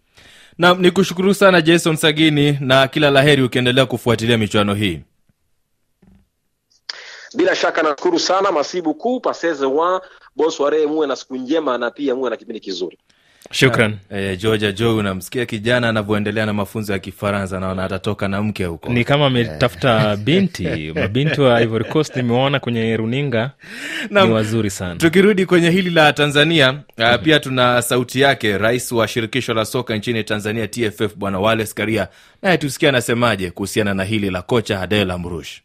Nam 0.59 0.81
ni 0.81 0.91
kushukuru 0.91 1.35
sana 1.35 1.61
Jason 1.61 1.97
Sagini 1.97 2.59
na 2.61 2.89
kila 2.89 3.11
la 3.11 3.23
heri 3.23 3.43
ukiendelea 3.43 3.87
kufuatilia 3.87 4.39
michuano 4.39 4.75
hii. 4.75 5.01
Bila 7.35 7.57
shaka 7.57 7.83
nashukuru 7.83 8.19
sana 8.19 8.53
Masibu 8.53 8.95
kuu 8.95 9.21
paseze 9.21 9.67
wa 9.67 10.03
bosware, 10.37 10.87
muwe 10.87 11.07
na 11.07 11.17
siku 11.17 11.37
njema 11.37 11.79
na 11.79 11.91
pia 11.91 12.15
muwe 12.15 12.31
na 12.31 12.37
kipindi 12.37 12.61
kizuri. 12.61 12.99
Shukran. 13.51 13.97
E, 14.11 14.37
Georgia 14.37 14.73
Jo, 14.73 14.97
unamsikia 14.97 15.47
kijana 15.47 15.89
anavyoendelea 15.89 16.47
na 16.47 16.53
mafunzo 16.53 16.93
ya 16.93 16.99
Kifaransa, 16.99 17.61
naona 17.61 17.85
atatoka 17.85 18.29
na 18.29 18.43
mke 18.43 18.65
huko. 18.65 18.93
Ni 18.93 19.05
kama 19.05 19.27
ametafuta 19.27 20.17
binti 20.27 20.93
mabinti 20.95 21.41
wa 21.41 21.63
Ivory 21.63 21.85
Coast 21.85 22.17
nimeona 22.17 22.61
kwenye 22.61 22.97
runinga 22.97 23.51
Na- 24.11 24.25
ni 24.27 24.31
wazuri 24.33 24.71
sana. 24.71 24.97
Tukirudi 24.97 25.47
kwenye 25.47 25.71
hili 25.71 25.91
la 25.91 26.13
Tanzania 26.13 26.73
uh, 26.99 27.23
pia 27.23 27.41
tuna 27.41 27.83
sauti 27.83 28.21
yake 28.21 28.59
rais 28.59 28.93
wa 28.93 29.09
shirikisho 29.09 29.55
la 29.55 29.65
soka 29.65 29.97
nchini 29.97 30.25
Tanzania 30.25 30.69
TFF 30.69 31.17
Bwana 31.17 31.39
Wallace 31.39 31.73
Karia, 31.75 32.09
naye 32.43 32.59
tusikia 32.59 32.89
anasemaje 32.89 33.51
kuhusiana 33.51 33.95
na 33.95 34.05
hili 34.05 34.31
la 34.31 34.43
kocha 34.43 34.81
Adel 34.81 35.11
Amrush. 35.11 35.61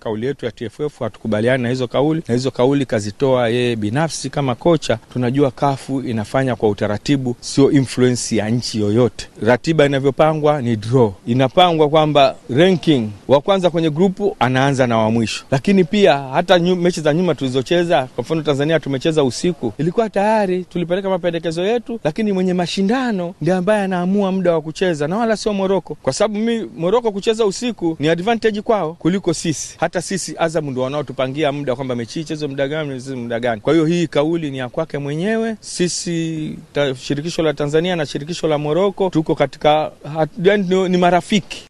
Kauli 0.00 0.26
yetu 0.26 0.44
ya 0.46 0.52
TFF 0.52 0.98
hatukubaliani 0.98 1.62
na 1.62 1.68
hizo 1.68 1.88
kauli, 1.88 2.22
na 2.28 2.34
hizo 2.34 2.50
kauli 2.50 2.86
kazitoa 2.86 3.48
yeye 3.48 3.76
binafsi 3.76 4.30
kama 4.30 4.54
kocha. 4.54 4.98
Tunajua 5.12 5.50
kafu 5.50 6.00
inafanya 6.00 6.56
kwa 6.56 6.68
utaratibu, 6.68 7.36
sio 7.40 7.70
influence 7.70 8.36
ya 8.36 8.50
nchi 8.50 8.80
yoyote. 8.80 9.28
Ratiba 9.42 9.86
inavyopangwa 9.86 10.62
ni 10.62 10.76
draw, 10.76 11.12
inapangwa 11.26 11.88
kwamba 11.88 12.34
ranking 12.50 13.08
wa 13.28 13.40
kwanza 13.40 13.70
kwenye 13.70 13.90
grupu 13.90 14.36
anaanza 14.38 14.86
na 14.86 14.98
wa 14.98 15.10
mwisho. 15.10 15.44
Lakini 15.50 15.84
pia 15.84 16.18
hata 16.18 16.58
mechi 16.58 17.00
za 17.00 17.14
nyuma 17.14 17.34
tulizocheza, 17.34 18.08
kwa 18.14 18.22
mfano 18.24 18.42
Tanzania 18.42 18.80
tumecheza 18.80 19.24
usiku, 19.24 19.72
ilikuwa 19.78 20.10
tayari 20.10 20.64
tulipeleka 20.64 21.10
mapendekezo 21.10 21.64
yetu, 21.64 22.00
lakini 22.04 22.32
mwenye 22.32 22.54
mashindano 22.54 23.34
ndiye 23.40 23.56
ambaye 23.56 23.82
anaamua 23.82 24.32
muda 24.32 24.52
wa 24.52 24.60
kucheza 24.62 25.08
na 25.08 25.16
wala 25.16 25.36
sio 25.36 25.52
Moroko, 25.52 25.94
kwa 26.02 26.12
sababu 26.12 26.38
mi 26.38 26.70
Moroko 26.76 27.12
kucheza 27.12 27.46
usiku 27.46 27.96
ni 27.98 28.08
advantage 28.08 28.62
kwao 28.62 28.94
kuliko 28.94 29.34
sisi. 29.34 29.76
Hata 29.90 30.02
sisi 30.02 30.34
Azam 30.38 30.70
ndio 30.70 30.82
wanaotupangia 30.82 31.52
muda 31.52 31.76
kwamba 31.76 31.96
mechi 31.96 32.20
ichezwe 32.20 32.48
muda 32.48 32.68
gani, 32.68 33.02
muda 33.16 33.40
gani. 33.40 33.60
Kwa 33.60 33.72
hiyo 33.72 33.86
hii 33.86 34.06
kauli 34.06 34.50
ni 34.50 34.58
ya 34.58 34.68
kwake 34.68 34.98
mwenyewe. 34.98 35.56
Sisi 35.60 36.58
ta, 36.72 36.94
shirikisho 36.94 37.42
la 37.42 37.54
Tanzania 37.54 37.96
na 37.96 38.06
shirikisho 38.06 38.48
la 38.48 38.58
Moroko 38.58 39.10
tuko 39.10 39.34
katika 39.34 39.92
hat, 40.14 40.30
ni, 40.38 40.88
ni 40.88 40.96
marafiki. 40.98 41.64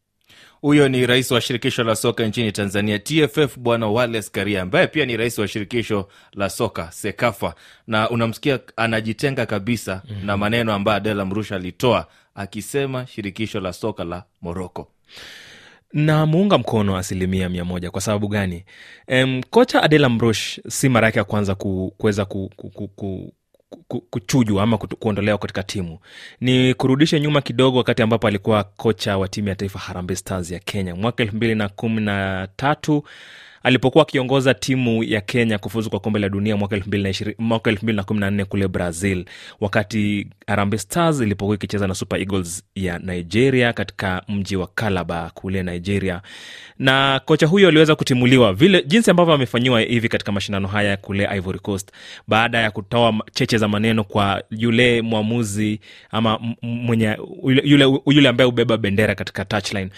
Huyo 0.61 0.89
ni 0.89 1.07
rais 1.07 1.31
wa 1.31 1.41
shirikisho 1.41 1.85
la 1.85 1.97
soka 1.97 2.27
nchini 2.27 2.53
Tanzania, 2.53 2.99
TFF, 2.99 3.59
Bwana 3.59 3.87
Wallace 3.87 4.31
Karia, 4.33 4.62
ambaye 4.62 4.87
pia 4.87 5.07
ni 5.07 5.17
rais 5.17 5.39
wa 5.39 5.49
shirikisho 5.49 6.09
la 6.33 6.50
soka 6.50 6.93
SEKAFA, 6.93 7.55
na 7.87 8.11
unamsikia 8.11 8.59
anajitenga 8.77 9.47
kabisa 9.47 10.03
mm-hmm. 10.11 10.27
na 10.27 10.37
maneno 10.37 10.73
ambayo 10.75 10.97
Adela 10.97 11.25
Mrusha 11.25 11.57
alitoa 11.57 12.07
akisema 12.35 13.07
shirikisho 13.07 13.61
la 13.61 13.73
soka 13.73 14.05
la 14.05 14.25
Moroko 14.43 14.89
na 15.92 16.26
muunga 16.26 16.59
mkono 16.59 16.97
asilimia 16.97 17.49
mia 17.49 17.64
moja. 17.64 17.90
Kwa 17.90 18.00
sababu 18.00 18.28
gani? 18.28 18.64
Um, 19.09 19.42
kocha 19.50 19.82
Adela 19.82 20.09
Mrush 20.09 20.61
si 20.68 20.88
mara 20.88 21.06
yake 21.06 21.18
ya 21.18 21.25
kwanza 21.25 21.54
kuweza 21.54 22.25
ku, 22.25 22.50
ku, 22.56 22.70
ku, 22.70 22.88
ku, 23.88 24.00
kuchujwa 24.00 24.62
ama 24.62 24.78
kuondolewa 24.78 25.38
katika 25.38 25.62
timu. 25.62 25.99
Ni 26.40 26.75
kurudishe 26.75 27.20
nyuma 27.20 27.40
kidogo, 27.40 27.78
wakati 27.78 28.02
ambapo 28.02 28.26
alikuwa 28.26 28.64
kocha 28.64 29.18
wa 29.18 29.28
timu 29.28 29.49
ya 29.49 29.54
taifa 29.54 29.78
Harambee 29.78 30.14
Stars 30.16 30.50
ya 30.50 30.59
Kenya 30.59 30.94
mwaka 30.97 31.23
elfu 31.23 31.37
mbili 31.37 31.54
na 31.54 31.68
kumi 31.68 32.00
na 32.00 32.49
tatu 32.56 33.04
alipokuwa 33.62 34.02
akiongoza 34.02 34.55
timu 34.55 35.05
ya 35.05 35.21
Kenya 35.21 35.59
kufuzu 35.59 35.90
kwa 35.90 36.00
kombe 36.00 36.19
la 36.19 36.29
dunia 36.29 36.57
mwaka 36.57 36.76
elfu 36.76 36.88
mbili 37.85 37.97
na 37.97 38.02
kumi 38.05 38.21
na 38.21 38.31
nne 38.31 38.45
kule 38.45 38.69
Brazil, 38.69 39.25
wakati 39.61 40.26
Harambee 40.47 40.79
Stars 40.79 41.21
ilipokuwa 41.21 41.55
ikicheza 41.57 41.87
na 41.87 41.95
Super 41.95 42.19
Eagles 42.21 42.64
ya 42.75 42.99
Nigeria 42.99 43.73
katika 43.73 44.23
mji 44.29 44.57
wa 44.57 44.67
Calabar 44.67 45.31
kule 45.35 45.62
Nigeria. 45.62 46.23
Na 46.79 47.21
kocha 47.25 47.47
huyo 47.47 47.69
aliweza 47.69 47.95
kutimuliwa 47.95 48.52
vile 48.52 48.83
jinsi 48.87 49.11
ambavyo 49.11 49.35
amefanyiwa 49.35 49.81
hivi 49.81 50.09
katika 50.09 50.33
mashindano 50.33 50.69
haya 50.69 50.97
kule 50.97 51.29
Ivory 51.37 51.59
Coast, 51.59 51.90
baada 52.29 52.59
ya 52.59 52.71
kutoa 52.71 53.14
cheche 53.33 53.59
za 53.59 53.69
maneno 53.69 54.05
kwa 54.05 54.43
yule 54.50 55.02
mwamuzi 55.02 55.81
ama 56.11 56.38
mwenye 56.62 57.17
yule, 57.64 57.85
yule 58.07 58.29
ambaye 58.29 58.47
hubeba 58.50 58.76
bendera 58.76 59.14
katika 59.14 59.45
touchline. 59.45 59.90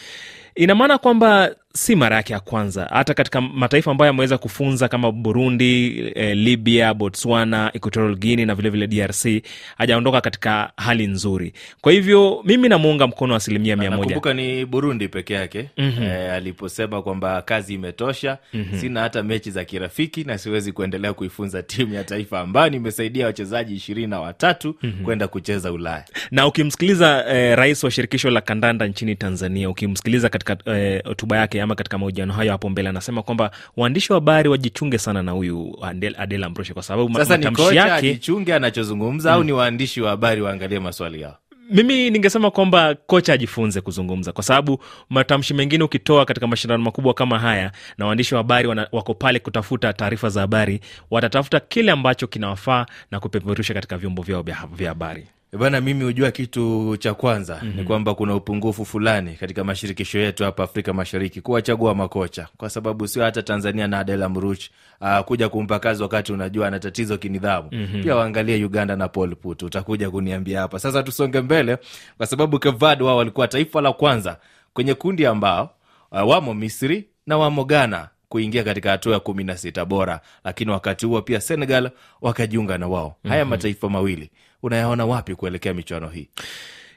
Ina 0.54 0.74
maana 0.74 0.98
kwamba 0.98 1.50
si 1.74 1.96
mara 1.96 2.16
yake 2.16 2.32
ya 2.32 2.40
kwanza. 2.40 2.84
Hata 2.92 3.14
katika 3.14 3.40
mataifa 3.40 3.90
ambayo 3.90 4.06
yameweza 4.06 4.38
kufunza 4.38 4.88
kama 4.88 5.12
Burundi, 5.12 5.98
e, 6.14 6.34
Libya, 6.34 6.94
Botswana, 6.94 7.70
Equatorial 7.74 8.16
Guinea 8.16 8.46
na 8.46 8.54
vilevile 8.54 8.86
vile 8.86 9.06
DRC 9.06 9.42
hajaondoka 9.78 10.20
katika 10.20 10.72
hali 10.76 11.06
nzuri. 11.06 11.52
Kwa 11.80 11.92
hivyo 11.92 12.42
mimi 12.44 12.68
namuunga 12.68 13.06
mkono 13.06 13.34
asilimia 13.34 13.76
mia 13.76 13.90
moja. 13.90 14.00
Nakumbuka 14.00 14.34
ni 14.34 14.66
Burundi 14.66 15.08
peke 15.08 15.34
yake 15.34 15.68
mm-hmm. 15.78 16.04
e, 16.04 16.30
aliposema 16.30 17.02
kwamba 17.02 17.42
kazi 17.42 17.74
imetosha 17.74 18.38
mm-hmm. 18.54 18.80
sina 18.80 19.00
hata 19.00 19.22
mechi 19.22 19.50
za 19.50 19.64
kirafiki 19.64 20.24
na 20.24 20.38
siwezi 20.38 20.72
kuendelea 20.72 21.12
kuifunza 21.12 21.62
timu 21.62 21.94
ya 21.94 22.04
taifa 22.04 22.40
ambayo 22.40 22.70
nimesaidia 22.70 23.26
wachezaji 23.26 23.74
ishirini 23.74 24.06
na 24.06 24.20
watatu 24.20 24.76
mm-hmm. 24.82 25.04
kwenda 25.04 25.28
kucheza 25.28 25.72
Ulaya. 25.72 26.04
Na 26.30 26.46
ukimsikiliza 26.46 27.24
e, 27.28 27.54
rais 27.56 27.84
wa 27.84 27.90
shirikisho 27.90 28.30
la 28.30 28.40
kandanda 28.40 28.86
nchini 28.86 29.16
Tanzania, 29.16 29.70
ukimsikiliza 29.70 30.28
katika 30.28 30.56
hotuba 31.04 31.36
e, 31.36 31.38
yake 31.40 31.61
ama 31.62 31.74
katika 31.74 31.98
mahojiano 31.98 32.32
hayo 32.32 32.52
hapo 32.52 32.68
mbele 32.70 32.88
anasema 32.88 33.22
kwamba 33.22 33.50
waandishi 33.76 34.12
wa 34.12 34.16
habari 34.16 34.48
wajichunge 34.48 34.98
sana 34.98 35.22
na 35.22 35.32
huyu 35.32 35.78
Adela 36.18 36.50
Mroshe 36.50 36.74
kwa 36.74 36.82
sababu 36.82 37.14
sasa 37.14 37.36
ni 37.36 37.50
kocha 37.50 37.94
ajichunge 37.94 38.54
anachozungumza 38.54 39.30
mm. 39.30 39.36
au 39.36 39.44
ni 39.44 39.52
waandishi 39.52 40.00
wa 40.00 40.10
habari 40.10 40.40
waangalie 40.42 40.78
maswali 40.80 41.20
yao? 41.20 41.36
Mimi 41.70 42.10
ningesema 42.10 42.50
kwamba 42.50 42.94
kocha 42.94 43.32
ajifunze 43.32 43.80
kuzungumza, 43.80 44.32
kwa 44.32 44.44
sababu 44.44 44.82
matamshi 45.10 45.54
mengine 45.54 45.84
ukitoa 45.84 46.24
katika 46.24 46.46
mashindano 46.46 46.82
makubwa 46.82 47.14
kama 47.14 47.38
haya, 47.38 47.72
na 47.98 48.06
waandishi 48.06 48.34
wa 48.34 48.38
habari 48.38 48.68
wako 48.68 49.14
pale 49.14 49.38
kutafuta 49.38 49.92
taarifa 49.92 50.28
za 50.28 50.40
habari, 50.40 50.80
watatafuta 51.10 51.60
kile 51.60 51.92
ambacho 51.92 52.26
kinawafaa 52.26 52.86
na 53.10 53.20
kupeperusha 53.20 53.74
katika 53.74 53.96
vyombo 53.98 54.22
vyao 54.22 54.42
vya 54.76 54.88
habari. 54.88 55.26
Bana, 55.58 55.80
mimi 55.80 56.04
hujua 56.04 56.30
kitu 56.30 56.96
cha 56.96 57.14
kwanza 57.14 57.60
mm-hmm. 57.62 57.76
ni 57.80 57.84
kwamba 57.84 58.14
kuna 58.14 58.34
upungufu 58.34 58.84
fulani 58.84 59.34
katika 59.34 59.64
mashirikisho 59.64 60.18
yetu 60.18 60.44
hapa 60.44 60.62
Afrika 60.64 60.92
Mashariki 60.92 61.40
kuwachagua 61.40 61.94
makocha, 61.94 62.48
kwa 62.56 62.70
sababu 62.70 63.08
sio 63.08 63.24
hata 63.24 63.42
Tanzania 63.42 63.86
na 63.86 63.98
Adela 63.98 64.28
Mruch 64.28 64.64
uh, 65.00 65.18
kuja 65.20 65.48
kumpa 65.48 65.78
kazi 65.78 66.02
wakati 66.02 66.32
unajua 66.32 66.66
ana 66.68 66.78
tatizo 66.78 67.18
kinidhamu 67.18 67.68
mm-hmm. 67.72 68.02
pia 68.02 68.16
waangalie 68.16 68.64
Uganda 68.64 68.96
na 68.96 69.08
Paul 69.08 69.34
Put, 69.36 69.62
utakuja 69.62 70.10
kuniambia 70.10 70.60
hapa. 70.60 70.78
Sasa 70.78 71.02
tusonge 71.02 71.40
mbele, 71.40 71.78
kwa 72.16 72.26
sababu 72.26 72.58
Kevad 72.58 73.02
wao 73.02 73.16
walikuwa 73.16 73.48
taifa 73.48 73.80
la 73.80 73.92
kwanza 73.92 74.36
kwenye 74.72 74.94
kundi 74.94 75.26
ambao 75.26 75.70
uh, 76.12 76.28
wamo 76.28 76.54
Misri 76.54 77.08
na 77.26 77.38
wamo 77.38 77.64
Ghana 77.64 78.08
kuingia 78.32 78.64
katika 78.64 78.90
hatua 78.90 79.14
ya 79.14 79.20
kumi 79.20 79.44
na 79.44 79.56
sita 79.56 79.84
bora, 79.84 80.20
lakini 80.44 80.70
wakati 80.70 81.06
huo 81.06 81.22
pia 81.22 81.40
Senegal 81.40 81.90
wakajiunga 82.20 82.78
na 82.78 82.88
wao. 82.88 83.16
Mm-hmm. 83.24 83.48
mataifa 83.48 83.88
mawili 83.88 84.30
unayaona 84.62 85.06
wapi 85.06 85.34
kuelekea 85.34 85.74
michuano 85.74 86.08
hii? 86.08 86.28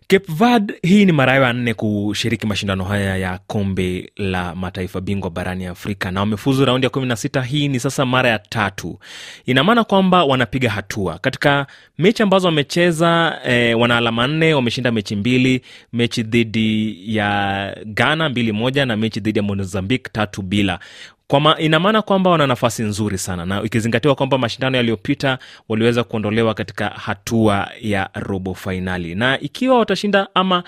Cape 0.07 0.25
Verde 0.33 0.73
hii 0.83 1.05
ni 1.05 1.11
mara 1.11 1.33
yao 1.33 1.43
ya 1.43 1.53
nne 1.53 1.73
kushiriki 1.73 2.47
mashindano 2.47 2.83
haya 2.83 3.17
ya 3.17 3.37
kombe 3.47 4.11
la 4.17 4.55
mataifa 4.55 5.01
bingwa 5.01 5.29
barani 5.29 5.65
Afrika 5.65 6.11
na 6.11 6.19
wamefuzu 6.19 6.65
raundi 6.65 6.85
ya 6.85 6.89
kumi 6.89 7.05
na 7.07 7.15
sita. 7.15 7.41
Hii 7.41 7.67
ni 7.67 7.79
sasa 7.79 8.05
mara 8.05 8.29
ya 8.29 8.39
tatu. 8.39 8.99
Ina 9.45 9.63
maana 9.63 9.83
kwamba 9.83 10.23
wanapiga 10.25 10.69
hatua 10.69 11.17
katika 11.19 11.67
mechi 11.97 12.23
ambazo 12.23 12.47
wamecheza. 12.47 13.39
Eh, 13.45 13.79
wana 13.79 13.97
alama 13.97 14.27
nne, 14.27 14.53
wameshinda 14.53 14.91
mechi 14.91 15.15
mbili, 15.15 15.61
mechi 15.93 16.23
dhidi 16.23 16.97
ya 17.15 17.77
Ghana 17.85 18.29
mbili 18.29 18.51
moja 18.51 18.85
na 18.85 18.97
mechi 18.97 19.19
dhidi 19.19 19.39
ya 19.39 19.43
Mozambique 19.43 20.09
tatu 20.11 20.41
bila 20.41 20.79
kwa 21.27 21.59
ina 21.59 21.79
maana 21.79 22.01
kwamba 22.01 22.29
wana 22.29 22.47
nafasi 22.47 22.83
nzuri 22.83 23.17
sana, 23.17 23.45
na 23.45 23.63
ikizingatiwa 23.63 24.15
kwamba 24.15 24.37
mashindano 24.37 24.77
yaliyopita 24.77 25.39
waliweza 25.69 26.03
kuondolewa 26.03 26.53
katika 26.53 26.89
hatua 26.89 27.69
ya 27.81 28.09
robo 28.13 28.53
fainali, 28.53 29.15
na 29.15 29.39
ikiwa 29.39 29.79
watashinda 29.79 30.27
ama 30.33 30.63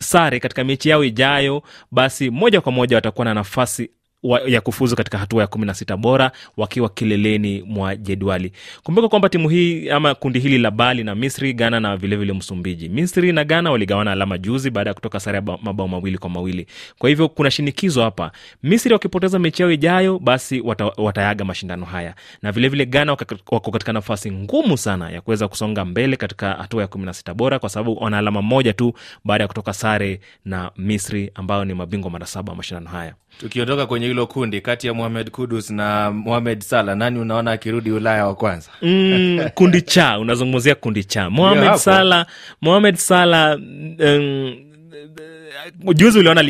sare 0.00 0.40
katika 0.40 0.64
mechi 0.64 0.88
yao 0.88 1.04
ijayo, 1.04 1.62
basi 1.90 2.30
moja 2.30 2.60
kwa 2.60 2.72
moja 2.72 2.96
watakuwa 2.96 3.24
na 3.24 3.34
nafasi 3.34 3.90
wa, 4.22 4.40
ya 4.40 4.60
kufuzu 4.60 4.96
katika 4.96 5.18
hatua 5.18 5.40
ya 5.42 5.46
kumi 5.46 5.66
na 5.66 5.74
sita 5.74 5.96
bora 5.96 6.32
wakiwa 6.56 6.88
kileleni 6.88 7.62
mwa 7.66 7.96
jedwali. 7.96 8.52
Kumbuka 8.82 9.08
kwamba 9.08 9.28
timu 9.28 9.48
hii 9.48 9.88
ama 9.90 10.14
kundi 10.14 10.38
hili 10.40 10.58
la 10.58 10.70
Bali 10.70 11.04
na 11.04 11.14
Misri, 11.14 11.52
Ghana 11.52 11.80
na 11.80 11.96
vilevile 11.96 12.16
vile 12.16 12.32
Msumbiji. 12.38 12.88
Misri 12.88 13.32
na 13.32 13.44
Ghana 13.44 13.70
waligawana 13.70 14.12
alama 14.12 14.38
juzi 14.38 14.70
baada 14.70 14.90
ya 14.90 14.94
kutoka 14.94 15.20
sare 15.20 15.36
ya 15.36 15.42
mabao 15.62 15.88
mawili 15.88 16.18
kwa 16.18 16.30
mawili. 16.30 16.66
Kwa 16.98 17.08
hivyo 17.08 17.28
kuna 17.28 17.50
shinikizo 17.50 18.02
hapa. 18.02 18.32
Misri 18.62 18.92
wakipoteza 18.92 19.38
mechi 19.38 19.62
yao 19.62 19.70
ijayo, 19.72 20.18
basi 20.18 20.60
wata, 20.60 20.84
watayaga 20.96 21.44
mashindano 21.44 21.84
haya, 21.86 22.14
na 22.42 22.52
vilevile 22.52 22.84
vile 22.84 22.90
Ghana 22.90 23.12
wako 23.50 23.70
katika 23.70 23.92
nafasi 23.92 24.30
ngumu 24.32 24.78
sana 24.78 25.10
ya 25.10 25.20
kuweza 25.20 25.48
kusonga 25.48 25.84
mbele 25.84 26.16
katika 26.16 26.52
hatua 26.54 26.82
ya 26.82 26.88
kumi 26.88 27.04
na 27.06 27.12
sita 27.14 27.34
bora 27.34 27.58
kwa 27.58 27.68
sababu 27.68 27.96
wana 28.04 28.18
alama 28.18 28.42
moja 28.42 28.72
tu 28.72 28.92
baada 29.24 29.44
ya 29.44 29.48
kutoka 29.48 29.72
sare 29.72 30.20
na 30.44 30.70
Misri 30.76 31.30
ambayo 31.34 31.64
ni 31.64 31.74
mabingwa 31.74 32.10
mara 32.10 32.26
saba 32.26 32.50
wa 32.52 32.56
mashindano 32.56 32.90
haya. 32.90 33.14
Tukiondoka 33.40 33.86
kwenye 33.86 34.08
hilo 34.12 34.26
kundi 34.26 34.60
kati 34.60 34.86
ya 34.86 34.94
Mohamed 34.94 35.30
Kudus 35.30 35.70
na 35.70 36.10
Mohamed 36.10 36.60
Salah, 36.60 36.96
nani 36.96 37.18
unaona 37.18 37.50
akirudi 37.52 37.90
Ulaya 37.90 38.26
wa 38.26 38.34
kwanza? 38.34 38.70
Mm, 38.82 39.48
kundi 39.54 39.82
cha 39.92 40.18
unazungumzia 40.18 40.74
kundi 40.74 41.04
cha 41.04 41.30
Mohamed 41.30 41.74
Salah, 41.74 42.26
Mohamed 42.60 42.96
Salah 42.96 43.56
um, 43.98 44.54
juzi 45.94 46.18
uliona 46.18 46.40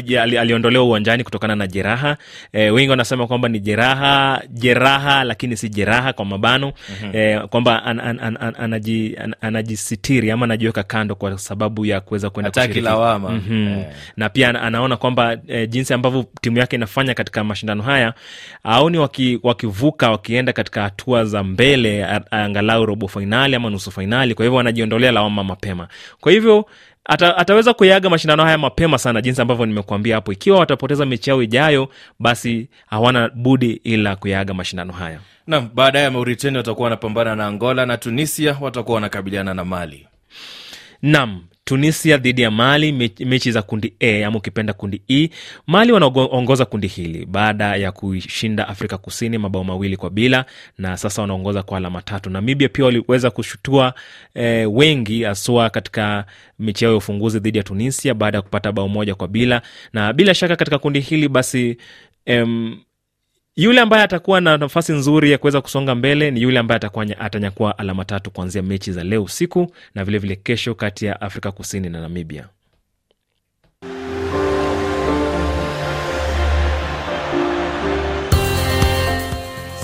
aliondolewa 0.40 0.84
uwanjani 0.84 1.24
kutokana 1.24 1.56
na 1.56 1.66
jeraha 1.66 2.16
e, 2.52 2.70
wengi 2.70 2.90
wanasema 2.90 3.26
kwamba 3.26 3.48
ni 3.48 3.60
jeraha 3.60 4.42
jeraha 4.50 5.24
lakini 5.24 5.56
si 5.56 5.68
jeraha 5.68 6.12
kwa 6.12 6.24
mabano 6.24 6.66
mm-hmm. 6.88 7.10
e, 7.16 7.38
kwamba 7.50 7.84
an, 7.84 8.00
an, 8.00 8.18
an, 8.20 8.36
an, 8.40 8.54
anaji, 8.58 9.16
an, 9.16 9.34
anajisitiri 9.40 10.30
ama 10.30 10.44
anajiweka 10.44 10.82
kando 10.82 11.14
kwa 11.14 11.38
sababu 11.38 11.86
ya 11.86 12.00
kuweza 12.00 12.30
kwenda 12.30 12.50
kushiriki 12.50 12.80
lawama 12.80 13.30
mm-hmm. 13.30 13.68
e. 13.68 13.86
na 14.16 14.28
pia 14.28 14.48
anaona 14.62 14.96
kwamba 14.96 15.36
e, 15.48 15.66
jinsi 15.66 15.94
ambavyo 15.94 16.24
timu 16.40 16.58
yake 16.58 16.76
inafanya 16.76 17.14
katika 17.14 17.44
mashindano 17.44 17.82
haya 17.82 18.14
aoni 18.64 18.98
waki, 18.98 19.38
wakivuka 19.42 20.10
wakienda 20.10 20.52
katika 20.52 20.82
hatua 20.82 21.24
za 21.24 21.42
mbele 21.44 22.06
angalau 22.30 22.86
robo 22.86 23.08
fainali 23.08 23.54
ama 23.56 23.70
nusu 23.70 23.90
fainali 23.90 24.34
kwa 24.34 24.44
hivyo 24.44 24.60
anajiondolea 24.60 25.12
lawama 25.12 25.44
mapema 25.44 25.88
kwa 26.20 26.32
hivyo 26.32 26.66
ata, 27.04 27.36
ataweza 27.36 27.74
kuyaga 27.74 28.10
mashindano 28.10 28.44
haya 28.44 28.58
mapema 28.58 28.98
sana 28.98 29.22
jinsi 29.22 29.42
ambavyo 29.42 29.66
nimekuambia 29.66 30.14
hapo. 30.14 30.32
Ikiwa 30.32 30.58
watapoteza 30.58 31.06
mechi 31.06 31.30
yao 31.30 31.42
ijayo 31.42 31.88
basi 32.18 32.68
hawana 32.86 33.28
budi 33.28 33.70
ila 33.84 34.16
kuyaga 34.16 34.54
mashindano 34.54 34.92
haya. 34.92 35.18
Naam, 35.46 35.68
baadaye 35.74 36.10
mauritania 36.10 36.58
watakuwa 36.58 36.84
wanapambana 36.84 37.36
na 37.36 37.46
angola 37.46 37.86
na 37.86 37.96
tunisia 37.96 38.56
watakuwa 38.60 38.94
wanakabiliana 38.94 39.54
na 39.54 39.64
mali. 39.64 40.06
Nam 41.02 41.44
tunisia 41.64 42.16
dhidi 42.16 42.42
ya 42.42 42.50
mali 42.50 42.92
me- 42.92 43.10
mechi 43.24 43.52
za 43.52 43.62
kundi 43.62 43.94
a 44.00 44.24
ama 44.26 44.38
ukipenda 44.38 44.72
kundi 44.72 45.02
e. 45.08 45.30
Mali 45.66 45.92
wanaongoza 45.92 46.64
kundi 46.64 46.86
hili 46.86 47.26
baada 47.26 47.76
ya 47.76 47.92
kuishinda 47.92 48.68
afrika 48.68 48.98
kusini 48.98 49.38
mabao 49.38 49.64
mawili 49.64 49.96
kwa 49.96 50.10
bila 50.10 50.44
na 50.78 50.96
sasa 50.96 51.22
wanaongoza 51.22 51.62
kwa 51.62 51.76
alama 51.78 52.02
tatu. 52.02 52.30
Namibia 52.30 52.68
pia 52.68 52.84
waliweza 52.84 53.30
kushutua 53.30 53.94
eh, 54.34 54.74
wengi 54.74 55.22
haswa 55.22 55.70
katika 55.70 56.24
mechi 56.58 56.84
yao 56.84 56.92
ya 56.92 56.98
ufunguzi 56.98 57.38
dhidi 57.40 57.58
ya 57.58 57.64
tunisia 57.64 58.14
baada 58.14 58.38
ya 58.38 58.42
kupata 58.42 58.72
bao 58.72 58.88
moja 58.88 59.14
kwa 59.14 59.28
bila. 59.28 59.62
Na 59.92 60.12
bila 60.12 60.34
shaka 60.34 60.56
katika 60.56 60.78
kundi 60.78 61.00
hili 61.00 61.28
basi 61.28 61.76
em, 62.26 62.76
yule 63.56 63.80
ambaye 63.80 64.02
atakuwa 64.02 64.40
na 64.40 64.56
nafasi 64.58 64.92
nzuri 64.92 65.30
ya 65.30 65.38
kuweza 65.38 65.60
kusonga 65.60 65.94
mbele 65.94 66.30
ni 66.30 66.42
yule 66.42 66.58
ambaye 66.58 66.80
atanyakua 67.18 67.78
alama 67.78 68.04
tatu 68.04 68.30
kuanzia 68.30 68.62
mechi 68.62 68.92
za 68.92 69.04
leo 69.04 69.22
usiku 69.24 69.72
na 69.94 70.04
vilevile 70.04 70.34
vile 70.34 70.42
kesho 70.44 70.74
kati 70.74 71.06
ya 71.06 71.20
afrika 71.20 71.52
kusini 71.52 71.88
na 71.88 72.00
namibia. 72.00 72.48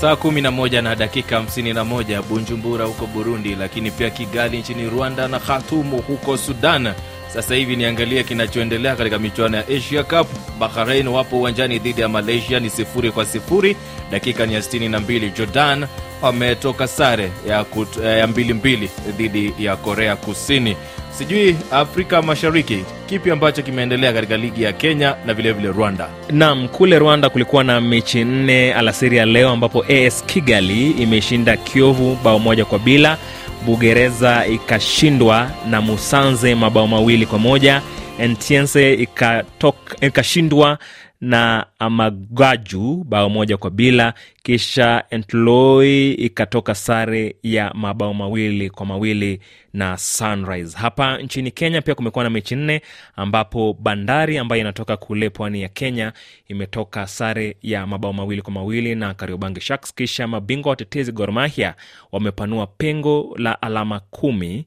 Saa 0.00 0.12
11 0.12 0.82
na 0.82 0.94
dakika 0.96 1.40
51 1.40 2.22
bunjumbura 2.22 2.84
huko 2.84 3.06
burundi 3.06 3.54
lakini 3.54 3.90
pia 3.90 4.10
kigali 4.10 4.58
nchini 4.58 4.90
rwanda 4.90 5.28
na 5.28 5.38
khatumu 5.40 5.98
huko 6.02 6.36
sudan 6.36 6.92
sasa 7.34 7.54
hivi 7.54 7.76
niangalie 7.76 8.22
kinachoendelea 8.24 8.96
katika 8.96 9.18
michuano 9.18 9.56
ya 9.56 9.68
asia 9.68 10.04
cup. 10.04 10.28
Bahrain 10.58 11.08
wapo 11.08 11.36
uwanjani 11.36 11.78
dhidi 11.78 12.00
ya 12.00 12.08
malaysia 12.08 12.60
ni 12.60 12.70
sifuri 12.70 13.10
kwa 13.12 13.24
sifuri. 13.26 13.76
Dakika 14.10 14.46
ni 14.46 14.54
ya 14.54 14.60
62 14.60 15.30
jordan 15.32 15.86
wametoka 16.22 16.88
sare 16.88 17.30
ya, 17.48 17.64
kut, 17.64 17.96
ya 17.96 18.26
mbili 18.26 18.54
mbili 18.54 18.90
dhidi 19.16 19.54
ya 19.58 19.76
korea 19.76 20.16
kusini 20.16 20.76
sijui 21.18 21.56
afrika 21.70 22.22
mashariki 22.22 22.84
kipi 23.06 23.30
ambacho 23.30 23.62
kimeendelea 23.62 24.12
katika 24.12 24.36
ligi 24.36 24.62
ya 24.62 24.72
kenya 24.72 25.14
na 25.26 25.34
vilevile 25.34 25.52
vile 25.68 25.72
rwanda? 25.78 26.08
Nam 26.30 26.68
kule 26.68 26.98
rwanda 26.98 27.28
kulikuwa 27.30 27.64
na 27.64 27.80
mechi 27.80 28.24
nne 28.24 28.74
alasiri 28.74 29.16
ya 29.16 29.26
leo 29.26 29.48
ambapo 29.50 29.84
as 30.06 30.24
kigali 30.24 30.90
imeshinda 30.90 31.56
kiovu 31.56 32.18
bao 32.24 32.38
moja 32.38 32.64
kwa 32.64 32.78
bila 32.78 33.18
bugereza 33.66 34.46
ikashindwa 34.46 35.50
na 35.70 35.80
musanze 35.80 36.54
mabao 36.54 36.86
mawili 36.86 37.26
kwa 37.26 37.38
moja 37.38 37.82
ntiense 38.28 38.94
ikatok- 38.94 40.06
ikashindwa 40.06 40.78
na 41.20 41.66
amagaju 41.78 43.04
bao 43.04 43.28
moja 43.30 43.56
kwa 43.56 43.70
bila 43.70 44.14
kisha 44.42 45.04
entloi 45.10 46.12
ikatoka 46.12 46.74
sare 46.74 47.36
ya 47.42 47.72
mabao 47.74 48.14
mawili 48.14 48.70
kwa 48.70 48.86
mawili 48.86 49.40
na 49.72 49.96
sunrise. 49.96 50.78
Hapa 50.78 51.18
nchini 51.18 51.50
kenya 51.50 51.82
pia 51.82 51.94
kumekuwa 51.94 52.24
na 52.24 52.30
mechi 52.30 52.56
nne 52.56 52.82
ambapo 53.16 53.76
bandari 53.80 54.38
ambayo 54.38 54.60
inatoka 54.60 54.96
kule 54.96 55.30
pwani 55.30 55.62
ya 55.62 55.68
kenya 55.68 56.12
imetoka 56.48 57.06
sare 57.06 57.56
ya 57.62 57.86
mabao 57.86 58.12
mawili 58.12 58.42
kwa 58.42 58.52
mawili 58.52 58.94
na 58.94 59.14
kariobangi 59.14 59.60
sharks. 59.60 59.94
Kisha 59.94 60.26
mabingwa 60.26 60.70
watetezi 60.70 61.12
gormahia 61.12 61.74
wamepanua 62.12 62.66
pengo 62.66 63.34
la 63.38 63.62
alama 63.62 64.00
kumi 64.00 64.66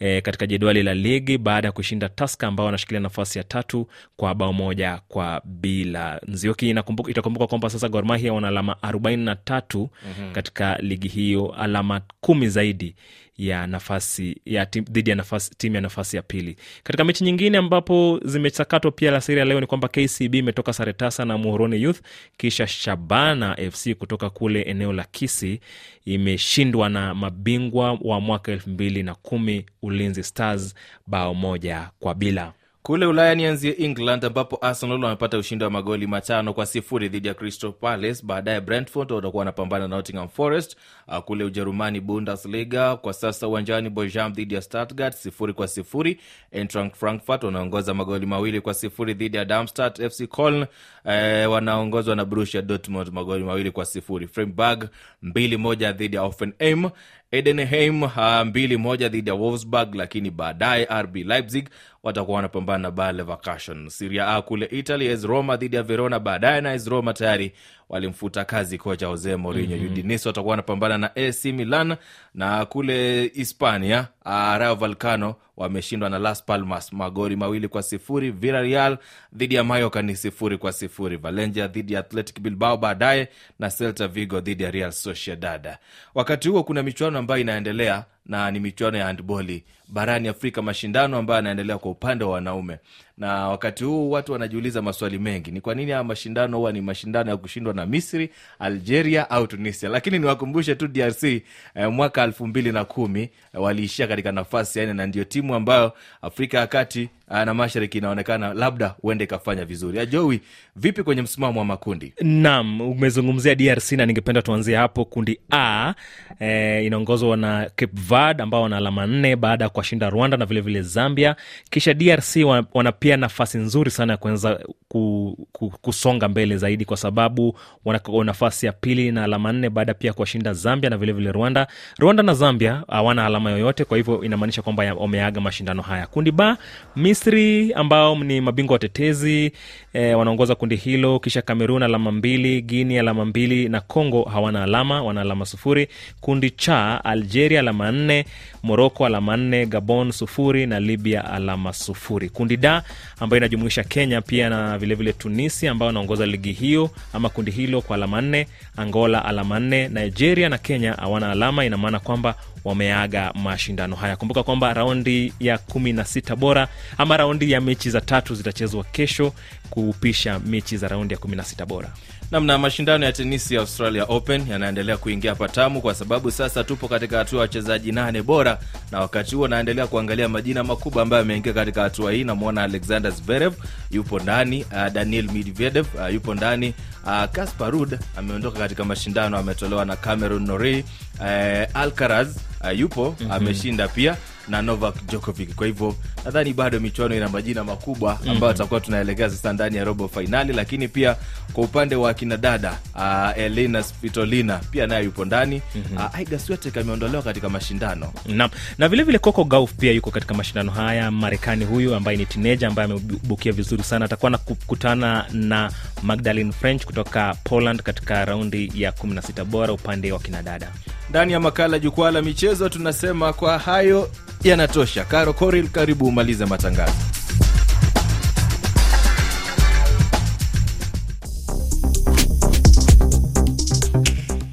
e, 0.00 0.20
katika 0.20 0.46
jedwali 0.46 0.82
la 0.82 0.94
ligi 0.94 1.38
baada 1.38 1.68
ya 1.68 1.72
kushinda 1.72 2.08
taska 2.08 2.46
ambao 2.46 2.66
wanashikilia 2.66 3.00
nafasi 3.00 3.38
ya 3.38 3.44
tatu 3.44 3.88
kwa 4.16 4.34
bao 4.34 4.52
moja 4.52 5.00
kwa 5.08 5.42
bila 5.44 6.20
inakumbuka- 6.60 7.10
itakumbuka 7.10 7.46
kwamba 7.46 7.70
sasa 7.70 7.88
gormahia 7.88 8.32
wana 8.32 8.48
alama 8.48 8.76
43 8.82 9.78
mm-hmm. 9.78 10.32
katika 10.32 10.76
ligi 10.78 11.08
hiyo 11.08 11.54
alama 11.58 12.00
kumi 12.20 12.48
zaidi 12.48 12.94
ya 13.38 13.66
nafasi 13.66 14.40
ya 14.46 14.64
tim- 14.64 14.84
dhidi 14.90 15.10
ya 15.10 15.16
nafasi, 15.16 15.50
timu 15.56 15.74
ya 15.74 15.80
nafasi 15.82 16.16
ya 16.16 16.22
pili 16.22 16.56
katika 16.82 17.04
mechi 17.04 17.24
nyingine 17.24 17.58
ambapo 17.58 18.20
zimesakatwa 18.24 18.90
pia 18.90 19.10
la 19.10 19.20
siri 19.20 19.38
ya 19.38 19.44
leo 19.44 19.60
ni 19.60 19.66
kwamba 19.66 19.88
kcb 19.88 20.34
imetoka 20.34 20.72
sare 20.72 20.92
tasa 20.92 21.24
na 21.24 21.38
muhoroni 21.38 21.82
youth 21.82 22.00
kisha 22.36 22.66
shabana 22.66 23.56
fc 23.70 23.94
kutoka 23.94 24.30
kule 24.30 24.62
eneo 24.62 24.92
la 24.92 25.04
kisi 25.04 25.60
imeshindwa 26.04 26.88
na 26.88 27.14
mabingwa 27.14 27.98
wa 28.00 28.20
mwaka 28.20 28.52
elfu 28.52 28.70
mbili 28.70 29.02
na 29.02 29.14
kumi 29.14 29.66
ulinzi 29.82 30.22
stars 30.22 30.74
bao 31.06 31.34
moja 31.34 31.90
kwa 32.00 32.14
bila 32.14 32.52
kule 32.82 33.06
ulaya 33.06 33.34
nianzie 33.34 33.70
england 33.78 34.24
ambapo 34.24 34.58
arsenal 34.66 35.04
wamepata 35.04 35.38
ushindi 35.38 35.64
wa 35.64 35.70
magoli 35.70 36.06
matano 36.06 36.54
kwa 36.54 36.66
sifuri 36.66 37.08
dhidi 37.08 37.28
ya 37.28 37.34
crystal 37.34 37.72
palace. 37.72 38.22
Baadaye 38.26 38.60
brentford 38.60 39.12
watakuwa 39.12 39.38
wanapambana 39.40 39.88
na 39.88 39.96
nottingham 39.96 40.28
forest. 40.28 40.76
Uh, 41.08 41.18
kule 41.18 41.44
ujerumani 41.44 42.00
bundesliga 42.00 42.96
kwa 42.96 43.12
sasa 43.12 43.48
uwanjani 43.48 43.90
bojam 43.90 44.32
dhidi 44.32 44.54
ya 44.54 44.62
stuttgart 44.62 45.14
sifuri 45.14 45.52
kwa 45.52 45.68
sifuri. 45.68 46.20
Eintracht 46.52 46.94
frankfurt 46.96 47.44
wanaongoza 47.44 47.94
magoli 47.94 48.26
mawili 48.26 48.60
kwa 48.60 48.74
sifuri 48.74 49.14
dhidi 49.14 49.36
ya 49.36 49.44
darmstadt. 49.44 50.08
Fc 50.10 50.26
coln 50.26 50.66
eh, 51.04 51.50
wanaongozwa 51.50 52.16
na 52.16 52.24
borussia 52.24 52.62
dortmund 52.62 53.08
magoli 53.12 53.44
mawili 53.44 53.70
kwa 53.70 53.84
sifuri. 53.84 54.26
Freiburg 54.28 54.88
mbili 55.22 55.56
moja 55.56 55.92
dhidi 55.92 56.16
ya 56.16 56.22
offenheim 56.22 56.90
edenheim 57.32 58.04
mbili 58.44 58.76
moja 58.76 59.08
dhidi 59.08 59.30
ya 59.30 59.34
wolfsburg 59.34 59.94
lakini 59.94 60.30
baadaye 60.30 60.88
rb 61.02 61.16
leipzig 61.16 61.68
watakuwa 62.02 62.36
wanapambana 62.36 62.78
na 62.78 62.90
Bayer 62.90 63.14
Leverkusen. 63.14 63.88
Serie 63.88 64.22
A 64.22 64.42
kule 64.42 64.66
Italy, 64.66 65.08
AS 65.12 65.24
Roma 65.24 65.56
dhidi 65.56 65.76
ya 65.76 65.82
Verona 65.82 66.18
baadaye, 66.20 66.60
na 66.60 66.70
AS 66.70 66.86
Roma 66.88 67.12
tayari 67.14 67.52
walimfuta 67.92 68.44
kazi 68.44 68.78
kocha 68.78 69.06
Jose 69.06 69.36
Mourinho. 69.36 69.76
mm-hmm. 69.76 69.92
Udinese 69.92 70.28
watakuwa 70.28 70.50
wanapambana 70.50 70.98
na 70.98 71.16
AC 71.16 71.44
Milan, 71.44 71.96
na 72.34 72.64
kule 72.66 73.26
Hispania 73.34 74.06
uh, 74.24 74.30
Rayo 74.32 74.74
Vallecano 74.74 75.34
wameshindwa 75.56 76.10
na 76.10 76.18
Las 76.18 76.44
Palmas 76.44 76.92
magori 76.92 77.36
mawili 77.36 77.68
kwa 77.68 77.82
sifuri. 77.82 78.30
Villarreal 78.30 78.98
dhidi 79.32 79.54
ya 79.54 79.64
Mallorca 79.64 80.02
ni 80.02 80.16
sifuri 80.16 80.58
kwa 80.58 80.72
sifuri. 80.72 81.16
Valencia 81.16 81.66
dhidi 81.68 81.92
ya 81.92 82.00
Athletic 82.00 82.40
Bilbao 82.40 82.76
baadaye, 82.76 83.28
na 83.58 83.70
Celta 83.70 84.08
Vigo 84.08 84.40
dhidi 84.40 84.62
ya 84.62 84.70
Real 84.70 84.92
Sociedad. 84.92 85.76
Wakati 86.14 86.48
huo 86.48 86.62
kuna 86.64 86.82
michuano 86.82 87.18
ambayo 87.18 87.40
inaendelea 87.40 88.04
na 88.26 88.50
ni 88.50 88.60
michuano 88.60 88.98
ya 88.98 89.04
handboli 89.06 89.64
barani 89.88 90.28
Afrika, 90.28 90.62
mashindano 90.62 91.16
ambayo 91.18 91.36
yanaendelea 91.36 91.78
kwa 91.78 91.90
upande 91.90 92.24
wa 92.24 92.30
wanaume. 92.32 92.78
Na 93.18 93.48
wakati 93.48 93.84
huu 93.84 94.10
watu 94.10 94.32
wanajiuliza 94.32 94.82
maswali 94.82 95.18
mengi, 95.18 95.50
ni 95.50 95.60
kwa 95.60 95.74
nini 95.74 95.90
haya 95.90 96.04
mashindano 96.04 96.56
huwa 96.58 96.72
ni 96.72 96.80
mashindano 96.80 97.30
ya 97.30 97.36
kushindwa 97.36 97.74
na 97.74 97.86
Misri, 97.86 98.30
Algeria 98.58 99.30
au 99.30 99.46
Tunisia? 99.46 99.88
Lakini 99.88 100.18
niwakumbushe 100.18 100.74
tu 100.74 100.88
DRC 100.88 101.22
eh, 101.24 101.42
mwaka 101.90 102.22
elfu 102.24 102.46
mbili 102.46 102.72
na 102.72 102.84
kumi 102.84 103.20
eh, 103.22 103.30
waliishia 103.62 104.06
katika 104.06 104.32
nafasi 104.32 104.78
ya 104.78 104.84
nne 104.84 104.94
na 104.94 105.06
ndio 105.06 105.24
timu 105.24 105.54
ambayo 105.54 105.92
Afrika 106.22 106.58
ya 106.58 106.66
kati 106.66 107.00
eh, 107.34 107.46
na 107.46 107.54
mashariki 107.54 107.98
inaonekana 107.98 108.54
labda 108.54 108.86
huende 108.88 109.24
ikafanya 109.24 109.64
vizuri. 109.64 109.98
Ajowi, 109.98 110.40
vipi 110.76 111.02
kwenye 111.02 111.22
msimamo 111.22 111.58
wa 111.60 111.64
makundi? 111.66 112.12
Naam, 112.20 112.80
umezungumzia 112.80 113.54
DRC 113.54 113.92
na 113.92 114.06
ningependa 114.06 114.42
tuanzie 114.42 114.76
hapo. 114.76 115.04
Kundi 115.04 115.38
A 115.52 115.94
eh, 116.40 116.84
inaongozwa 116.86 117.36
na 117.36 117.70
Cape 117.76 117.92
Verde 118.12 118.42
ambao 118.42 118.62
wana 118.62 118.76
alama 118.76 119.06
nne 119.06 119.36
baada 119.36 119.64
ya 119.64 119.68
kuwashinda 119.68 120.10
Rwanda 120.10 120.36
na 120.36 120.46
vilevile 120.46 120.78
vile 120.80 120.88
Zambia. 120.88 121.36
Kisha 121.70 121.94
DRC 121.94 122.36
wana, 122.46 122.66
wana 122.74 122.92
pia 122.92 123.16
nafasi 123.16 123.58
nzuri 123.58 123.90
sana 123.90 124.12
ya 124.12 124.16
kuweza 124.16 124.60
ku, 124.88 125.36
ku, 125.52 125.70
kusonga 125.80 126.28
mbele 126.28 126.56
zaidi 126.56 126.84
kwa 126.84 126.96
sababu 126.96 127.58
wana 127.84 128.00
nafasi 128.24 128.66
ya 128.66 128.72
pili 128.72 129.12
na 129.12 129.24
alama 129.24 129.52
nne 129.52 129.70
baada 129.70 129.94
pia 129.94 130.12
kuwashinda 130.12 130.52
Zambia 130.52 130.90
na 130.90 130.96
vilevile 130.96 131.22
vile 131.30 131.32
Rwanda. 131.38 131.66
Rwanda 131.98 132.22
na 132.22 132.34
Zambia 132.34 132.82
hawana 132.88 133.26
alama 133.26 133.50
yoyote, 133.50 133.84
kwa 133.84 133.96
hivyo 133.96 134.22
inamaanisha 134.24 134.62
kwamba 134.62 134.94
wameaga 134.94 135.40
mashindano 135.40 135.82
haya. 135.82 136.06
Kundi 136.06 136.30
ba 136.30 136.56
Misri 136.96 137.72
ambao 137.72 138.16
ni 138.16 138.40
mabingwa 138.40 138.72
watetezi 138.72 139.52
eh, 139.92 140.18
wanaongoza 140.18 140.54
kundi 140.54 140.76
hilo, 140.76 141.18
kisha 141.18 141.42
Kamerun 141.42 141.82
alama 141.82 142.12
mbili, 142.12 142.62
Guinea 142.62 143.00
alama 143.00 143.24
mbili 143.24 143.68
na 143.68 143.80
Congo 143.80 144.22
hawana 144.22 144.62
alama, 144.62 145.02
wana 145.02 145.20
alama 145.20 145.44
sufuri. 145.46 145.88
Kundi 146.20 146.50
cha 146.50 147.04
Algeria 147.04 147.60
alama 147.60 147.92
nne, 148.02 148.24
Moroko 148.62 149.06
alama 149.06 149.36
nne, 149.36 149.66
Gabon 149.66 150.12
sufuri 150.12 150.66
na 150.66 150.80
Libya 150.80 151.24
alama 151.30 151.72
sufuri. 151.72 152.28
Kundi 152.28 152.56
da 152.56 152.82
ambayo 153.20 153.38
inajumuisha 153.38 153.84
Kenya 153.84 154.20
pia 154.20 154.48
na 154.50 154.78
vilevile 154.78 154.94
vile 154.94 155.12
Tunisia 155.12 155.70
ambao 155.70 155.88
anaongoza 155.88 156.26
ligi 156.26 156.52
hiyo 156.52 156.90
ama 157.12 157.28
kundi 157.28 157.50
hilo 157.50 157.80
kwa 157.82 157.96
alama 157.96 158.20
nne, 158.20 158.46
Angola 158.76 159.24
alama 159.24 159.60
nne, 159.60 159.88
Nigeria 159.88 160.48
na 160.48 160.58
Kenya 160.58 160.92
hawana 160.92 161.30
alama, 161.30 161.64
ina 161.64 161.76
maana 161.78 161.98
kwamba 162.00 162.34
wameaga 162.64 163.32
mashindano 163.34 163.96
haya. 163.96 164.16
Kumbuka 164.16 164.42
kwamba 164.42 164.74
raundi 164.74 165.32
ya 165.40 165.58
kumi 165.58 165.92
na 165.92 166.04
sita 166.04 166.36
bora 166.36 166.68
ama 166.98 167.16
raundi 167.16 167.50
ya 167.50 167.60
mechi 167.60 167.90
za 167.90 168.00
tatu 168.00 168.34
zitachezwa 168.34 168.84
kesho 168.84 169.32
kupisha 169.70 170.38
mechi 170.38 170.76
za 170.76 170.88
raundi 170.88 171.14
ya 171.14 171.20
kumi 171.20 171.36
na 171.36 171.44
sita 171.44 171.66
bora. 171.66 171.90
namna 172.30 172.58
mashindano 172.58 173.04
ya 173.04 173.12
tenisi 173.12 173.54
ya 173.54 173.60
Australia 173.60 174.04
Open 174.04 174.48
yanaendelea 174.48 174.96
kuingia 174.96 175.34
patamu 175.34 175.80
kwa 175.80 175.94
sababu 175.94 176.30
sasa 176.30 176.64
tupo 176.64 176.88
katika 176.88 177.18
hatua 177.18 177.36
ya 177.38 177.40
wachezaji 177.42 177.92
nane 177.92 178.22
bora, 178.22 178.58
na 178.90 179.00
wakati 179.00 179.34
huo 179.34 179.48
naendelea 179.48 179.86
kuangalia 179.86 180.28
majina 180.28 180.64
makubwa 180.64 181.02
ambayo 181.02 181.20
yameingia 181.22 181.52
katika 181.52 181.82
hatua 181.82 182.12
hii. 182.12 182.24
Namwona 182.24 182.62
Alexander 182.62 183.10
Zverev 183.12 183.52
yupo 183.90 184.18
ndani, 184.18 184.64
uh, 184.64 184.88
Daniel 184.92 185.30
Medvedev 185.32 185.86
uh, 185.94 186.14
yupo 186.14 186.34
ndani, 186.34 186.74
uh, 187.04 187.24
Casper 187.32 187.70
Ruud 187.70 187.98
ameondoka 188.16 188.58
katika 188.58 188.84
mashindano, 188.84 189.38
ametolewa 189.38 189.84
na 189.84 189.96
Cameron 189.96 190.46
Norrie, 190.46 190.84
uh, 191.20 191.76
Alcaraz 191.76 192.36
uh, 192.60 192.78
yupo 192.78 193.04
mm-hmm. 193.20 193.32
ameshinda 193.32 193.88
pia 193.88 194.16
na 194.48 194.62
Novak 194.62 194.94
Djokovic. 195.06 195.54
Kwa 195.54 195.66
hivyo 195.66 195.94
nadhani 196.24 196.52
bado 196.52 196.80
michuano 196.80 197.16
ina 197.16 197.28
majina 197.28 197.64
makubwa 197.64 198.18
ambayo 198.28 198.52
tutakuwa 198.52 198.80
tunaelekea 198.80 199.30
sasa 199.30 199.52
ndani 199.52 199.76
ya 199.76 199.84
robo 199.84 200.08
fainali, 200.08 200.52
lakini 200.52 200.88
pia 200.88 201.16
kwa 201.52 201.64
upande 201.64 201.96
wa 201.96 202.14
kinadada 202.14 202.78
uh, 202.94 203.38
Elina 203.38 203.82
Svitolina 203.82 204.58
pia 204.70 204.86
naye 204.86 205.04
yupo 205.04 205.24
ndani 205.24 205.62
mm-hmm. 205.74 205.96
uh, 205.96 206.20
Iga 206.20 206.38
Swiatek 206.38 206.76
ameondolewa 206.76 207.22
katika 207.22 207.48
mashindano 207.48 208.12
na, 208.26 208.50
na 208.78 208.88
vile 208.88 209.02
vile 209.02 209.18
Coco 209.18 209.44
Gauff 209.44 209.72
pia 209.74 209.92
yuko 209.92 210.10
katika 210.10 210.34
mashindano 210.34 210.72
haya. 210.72 211.10
Marekani 211.10 211.64
huyu 211.64 211.94
ambaye 211.94 212.16
ni 212.16 212.26
tineja 212.26 212.68
ambaye 212.68 212.84
amebukia 212.90 213.52
vizuri 213.52 213.82
sana, 213.82 214.04
atakuwa 214.04 214.30
na 214.30 214.38
kukutana 214.38 215.26
na 215.32 215.72
Magdalene 216.02 216.52
French 216.52 216.84
kutoka 216.84 217.34
Poland 217.44 217.82
katika 217.82 218.24
raundi 218.24 218.72
ya 218.74 218.90
16 218.90 219.44
bora 219.44 219.72
upande 219.72 220.12
wa 220.12 220.18
kinadada. 220.18 220.72
Ndani 221.10 221.32
ya 221.32 221.40
makala 221.40 221.78
jukwaa 221.78 222.10
la 222.10 222.22
michezo 222.22 222.68
tunasema 222.68 223.32
kwa 223.32 223.58
hayo 223.58 224.10
yanatosha. 224.44 225.04
Caro 225.04 225.32
Coril, 225.32 225.68
karibu 225.68 226.06
umalize 226.06 226.44
matangazo. 226.44 226.92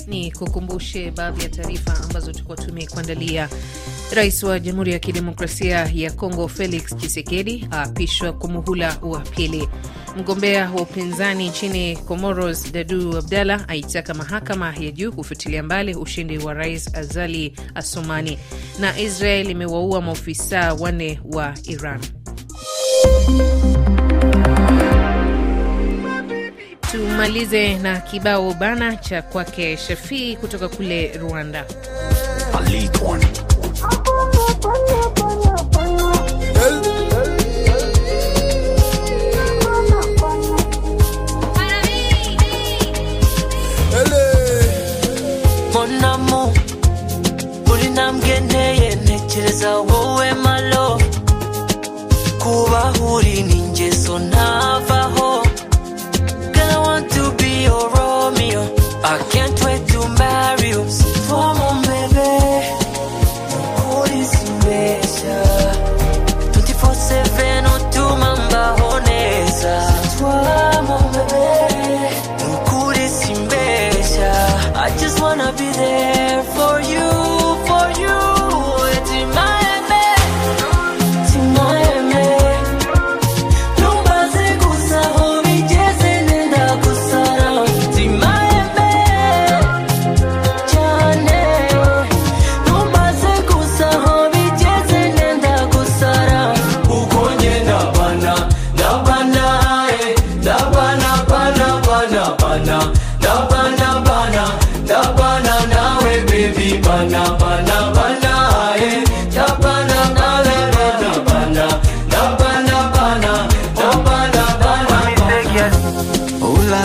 Ni 0.07 0.31
kukumbushe 0.31 1.11
baadhi 1.11 1.43
ya 1.43 1.49
taarifa 1.49 1.93
ambazo 2.03 2.31
tulikuwa 2.31 2.57
tumekuandalia. 2.57 3.49
Rais 4.15 4.43
wa 4.43 4.59
Jamhuri 4.59 4.91
ya 4.91 4.99
Kidemokrasia 4.99 5.89
ya 5.93 6.11
Kongo 6.11 6.47
Felix 6.47 6.95
Tshisekedi 6.95 7.67
aapishwa 7.71 8.33
kwa 8.33 8.49
muhula 8.49 8.97
wa 9.01 9.19
pili. 9.19 9.69
Mgombea 10.17 10.71
wa 10.71 10.81
upinzani 10.81 11.49
nchini 11.49 11.95
Comoros 11.97 12.71
Dadu 12.71 13.17
Abdallah 13.17 13.65
aitaka 13.67 14.13
mahakama 14.13 14.73
ya 14.79 14.91
juu 14.91 15.11
kufutilia 15.11 15.63
mbali 15.63 15.95
ushindi 15.95 16.37
wa 16.37 16.53
Rais 16.53 16.95
Azali 16.95 17.53
Asomani. 17.75 18.39
Na 18.79 18.99
Israel 18.99 19.49
imewaua 19.49 20.01
maofisa 20.01 20.73
wanne 20.73 21.19
wa 21.31 21.53
Iran. 21.63 21.99
Tumalize 26.91 27.77
na 27.77 27.99
kibao 27.99 28.53
bana 28.53 28.95
cha 28.97 29.21
kwake 29.21 29.77
Shafii 29.77 30.35
kutoka 30.35 30.69
kule 30.69 31.17
Rwanda. 31.17 31.65
Monamu 32.53 33.48
namgeneye 48.39 48.95
ntekereza 48.95 49.69
wowe 49.77 50.33
malo 50.33 50.85
kubaho 52.41 53.15
uri 53.15 53.43
ni 53.43 53.53
ingeso 53.59 54.19
ntavaho 54.19 54.98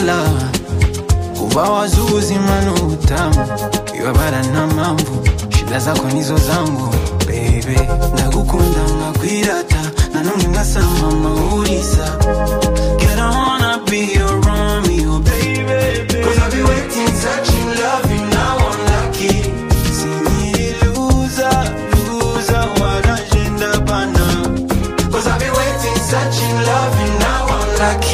ulala 0.02 0.50
kuva 1.38 1.62
wazuzi 1.62 2.34
manu 2.34 2.74
utamu 2.92 3.46
iwabara 3.98 4.42
na 4.42 4.66
mambo. 4.66 5.02
Shida 5.58 5.78
zako 5.78 6.06
nizo 6.08 6.38
zangu 6.38 6.94
bebe 7.26 7.88
ndagukunda 8.12 8.80
ngakwirata. 8.96 9.76
Nanumwe 10.14 10.48
ngasama 10.48 11.10
maurisa 11.10 12.18
Get 12.98 13.18
on, 13.18 13.32
oh, 13.34 13.58
I'll 13.60 13.84
be 13.84 14.14
your 14.14 14.40
Romeo, 14.40 15.18
baby. 15.20 16.22
Cause 16.24 16.38
I've 16.38 16.50
been 16.50 16.64
been 25.40 25.52
waiting, 25.54 25.96
searching, 26.02 26.54
loving, 26.66 27.18
now 27.18 27.46
I'm 27.46 27.68
lucky, 27.82 28.13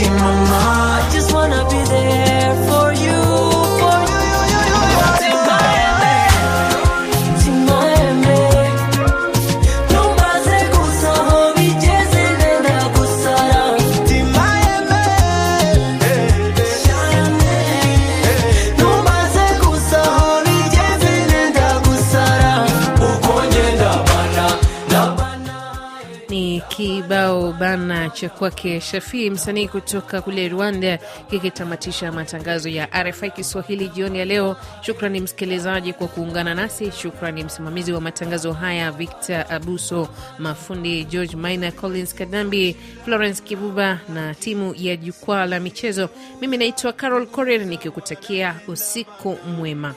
cha 28.11 28.29
kwake 28.29 28.81
Shafii, 28.81 29.31
msanii 29.31 29.69
kutoka 29.69 30.21
kule 30.23 30.49
Rwanda, 30.49 30.99
kikitamatisha 31.31 32.13
matangazo 32.13 32.69
ya 32.69 32.89
RFI 33.03 33.31
Kiswahili 33.31 33.89
jioni 33.89 34.19
ya 34.19 34.25
leo. 34.25 34.57
Shukrani 34.83 35.21
msikilizaji 35.21 35.93
kwa 35.93 36.09
kuungana 36.09 36.55
nasi. 36.55 36.93
Shukrani 36.93 37.45
msimamizi 37.45 37.93
wa 37.93 38.01
matangazo 38.01 38.53
haya 38.53 38.93
Victor 38.93 39.45
Abuso, 39.49 40.09
mafundi 40.39 41.05
George 41.05 41.37
Maina, 41.37 41.73
Collins 41.73 42.15
Kadambi, 42.15 42.77
Florence 43.05 43.43
Kibuba 43.43 43.99
na 44.15 44.35
timu 44.35 44.75
ya 44.79 44.97
jukwaa 44.97 45.47
la 45.47 45.61
michezo. 45.61 46.09
Mimi 46.41 46.57
naitwa 46.57 46.93
Carol 46.93 47.27
Korir 47.27 47.65
nikikutakia 47.67 48.55
usiku 48.69 49.37
mwema. 49.59 49.95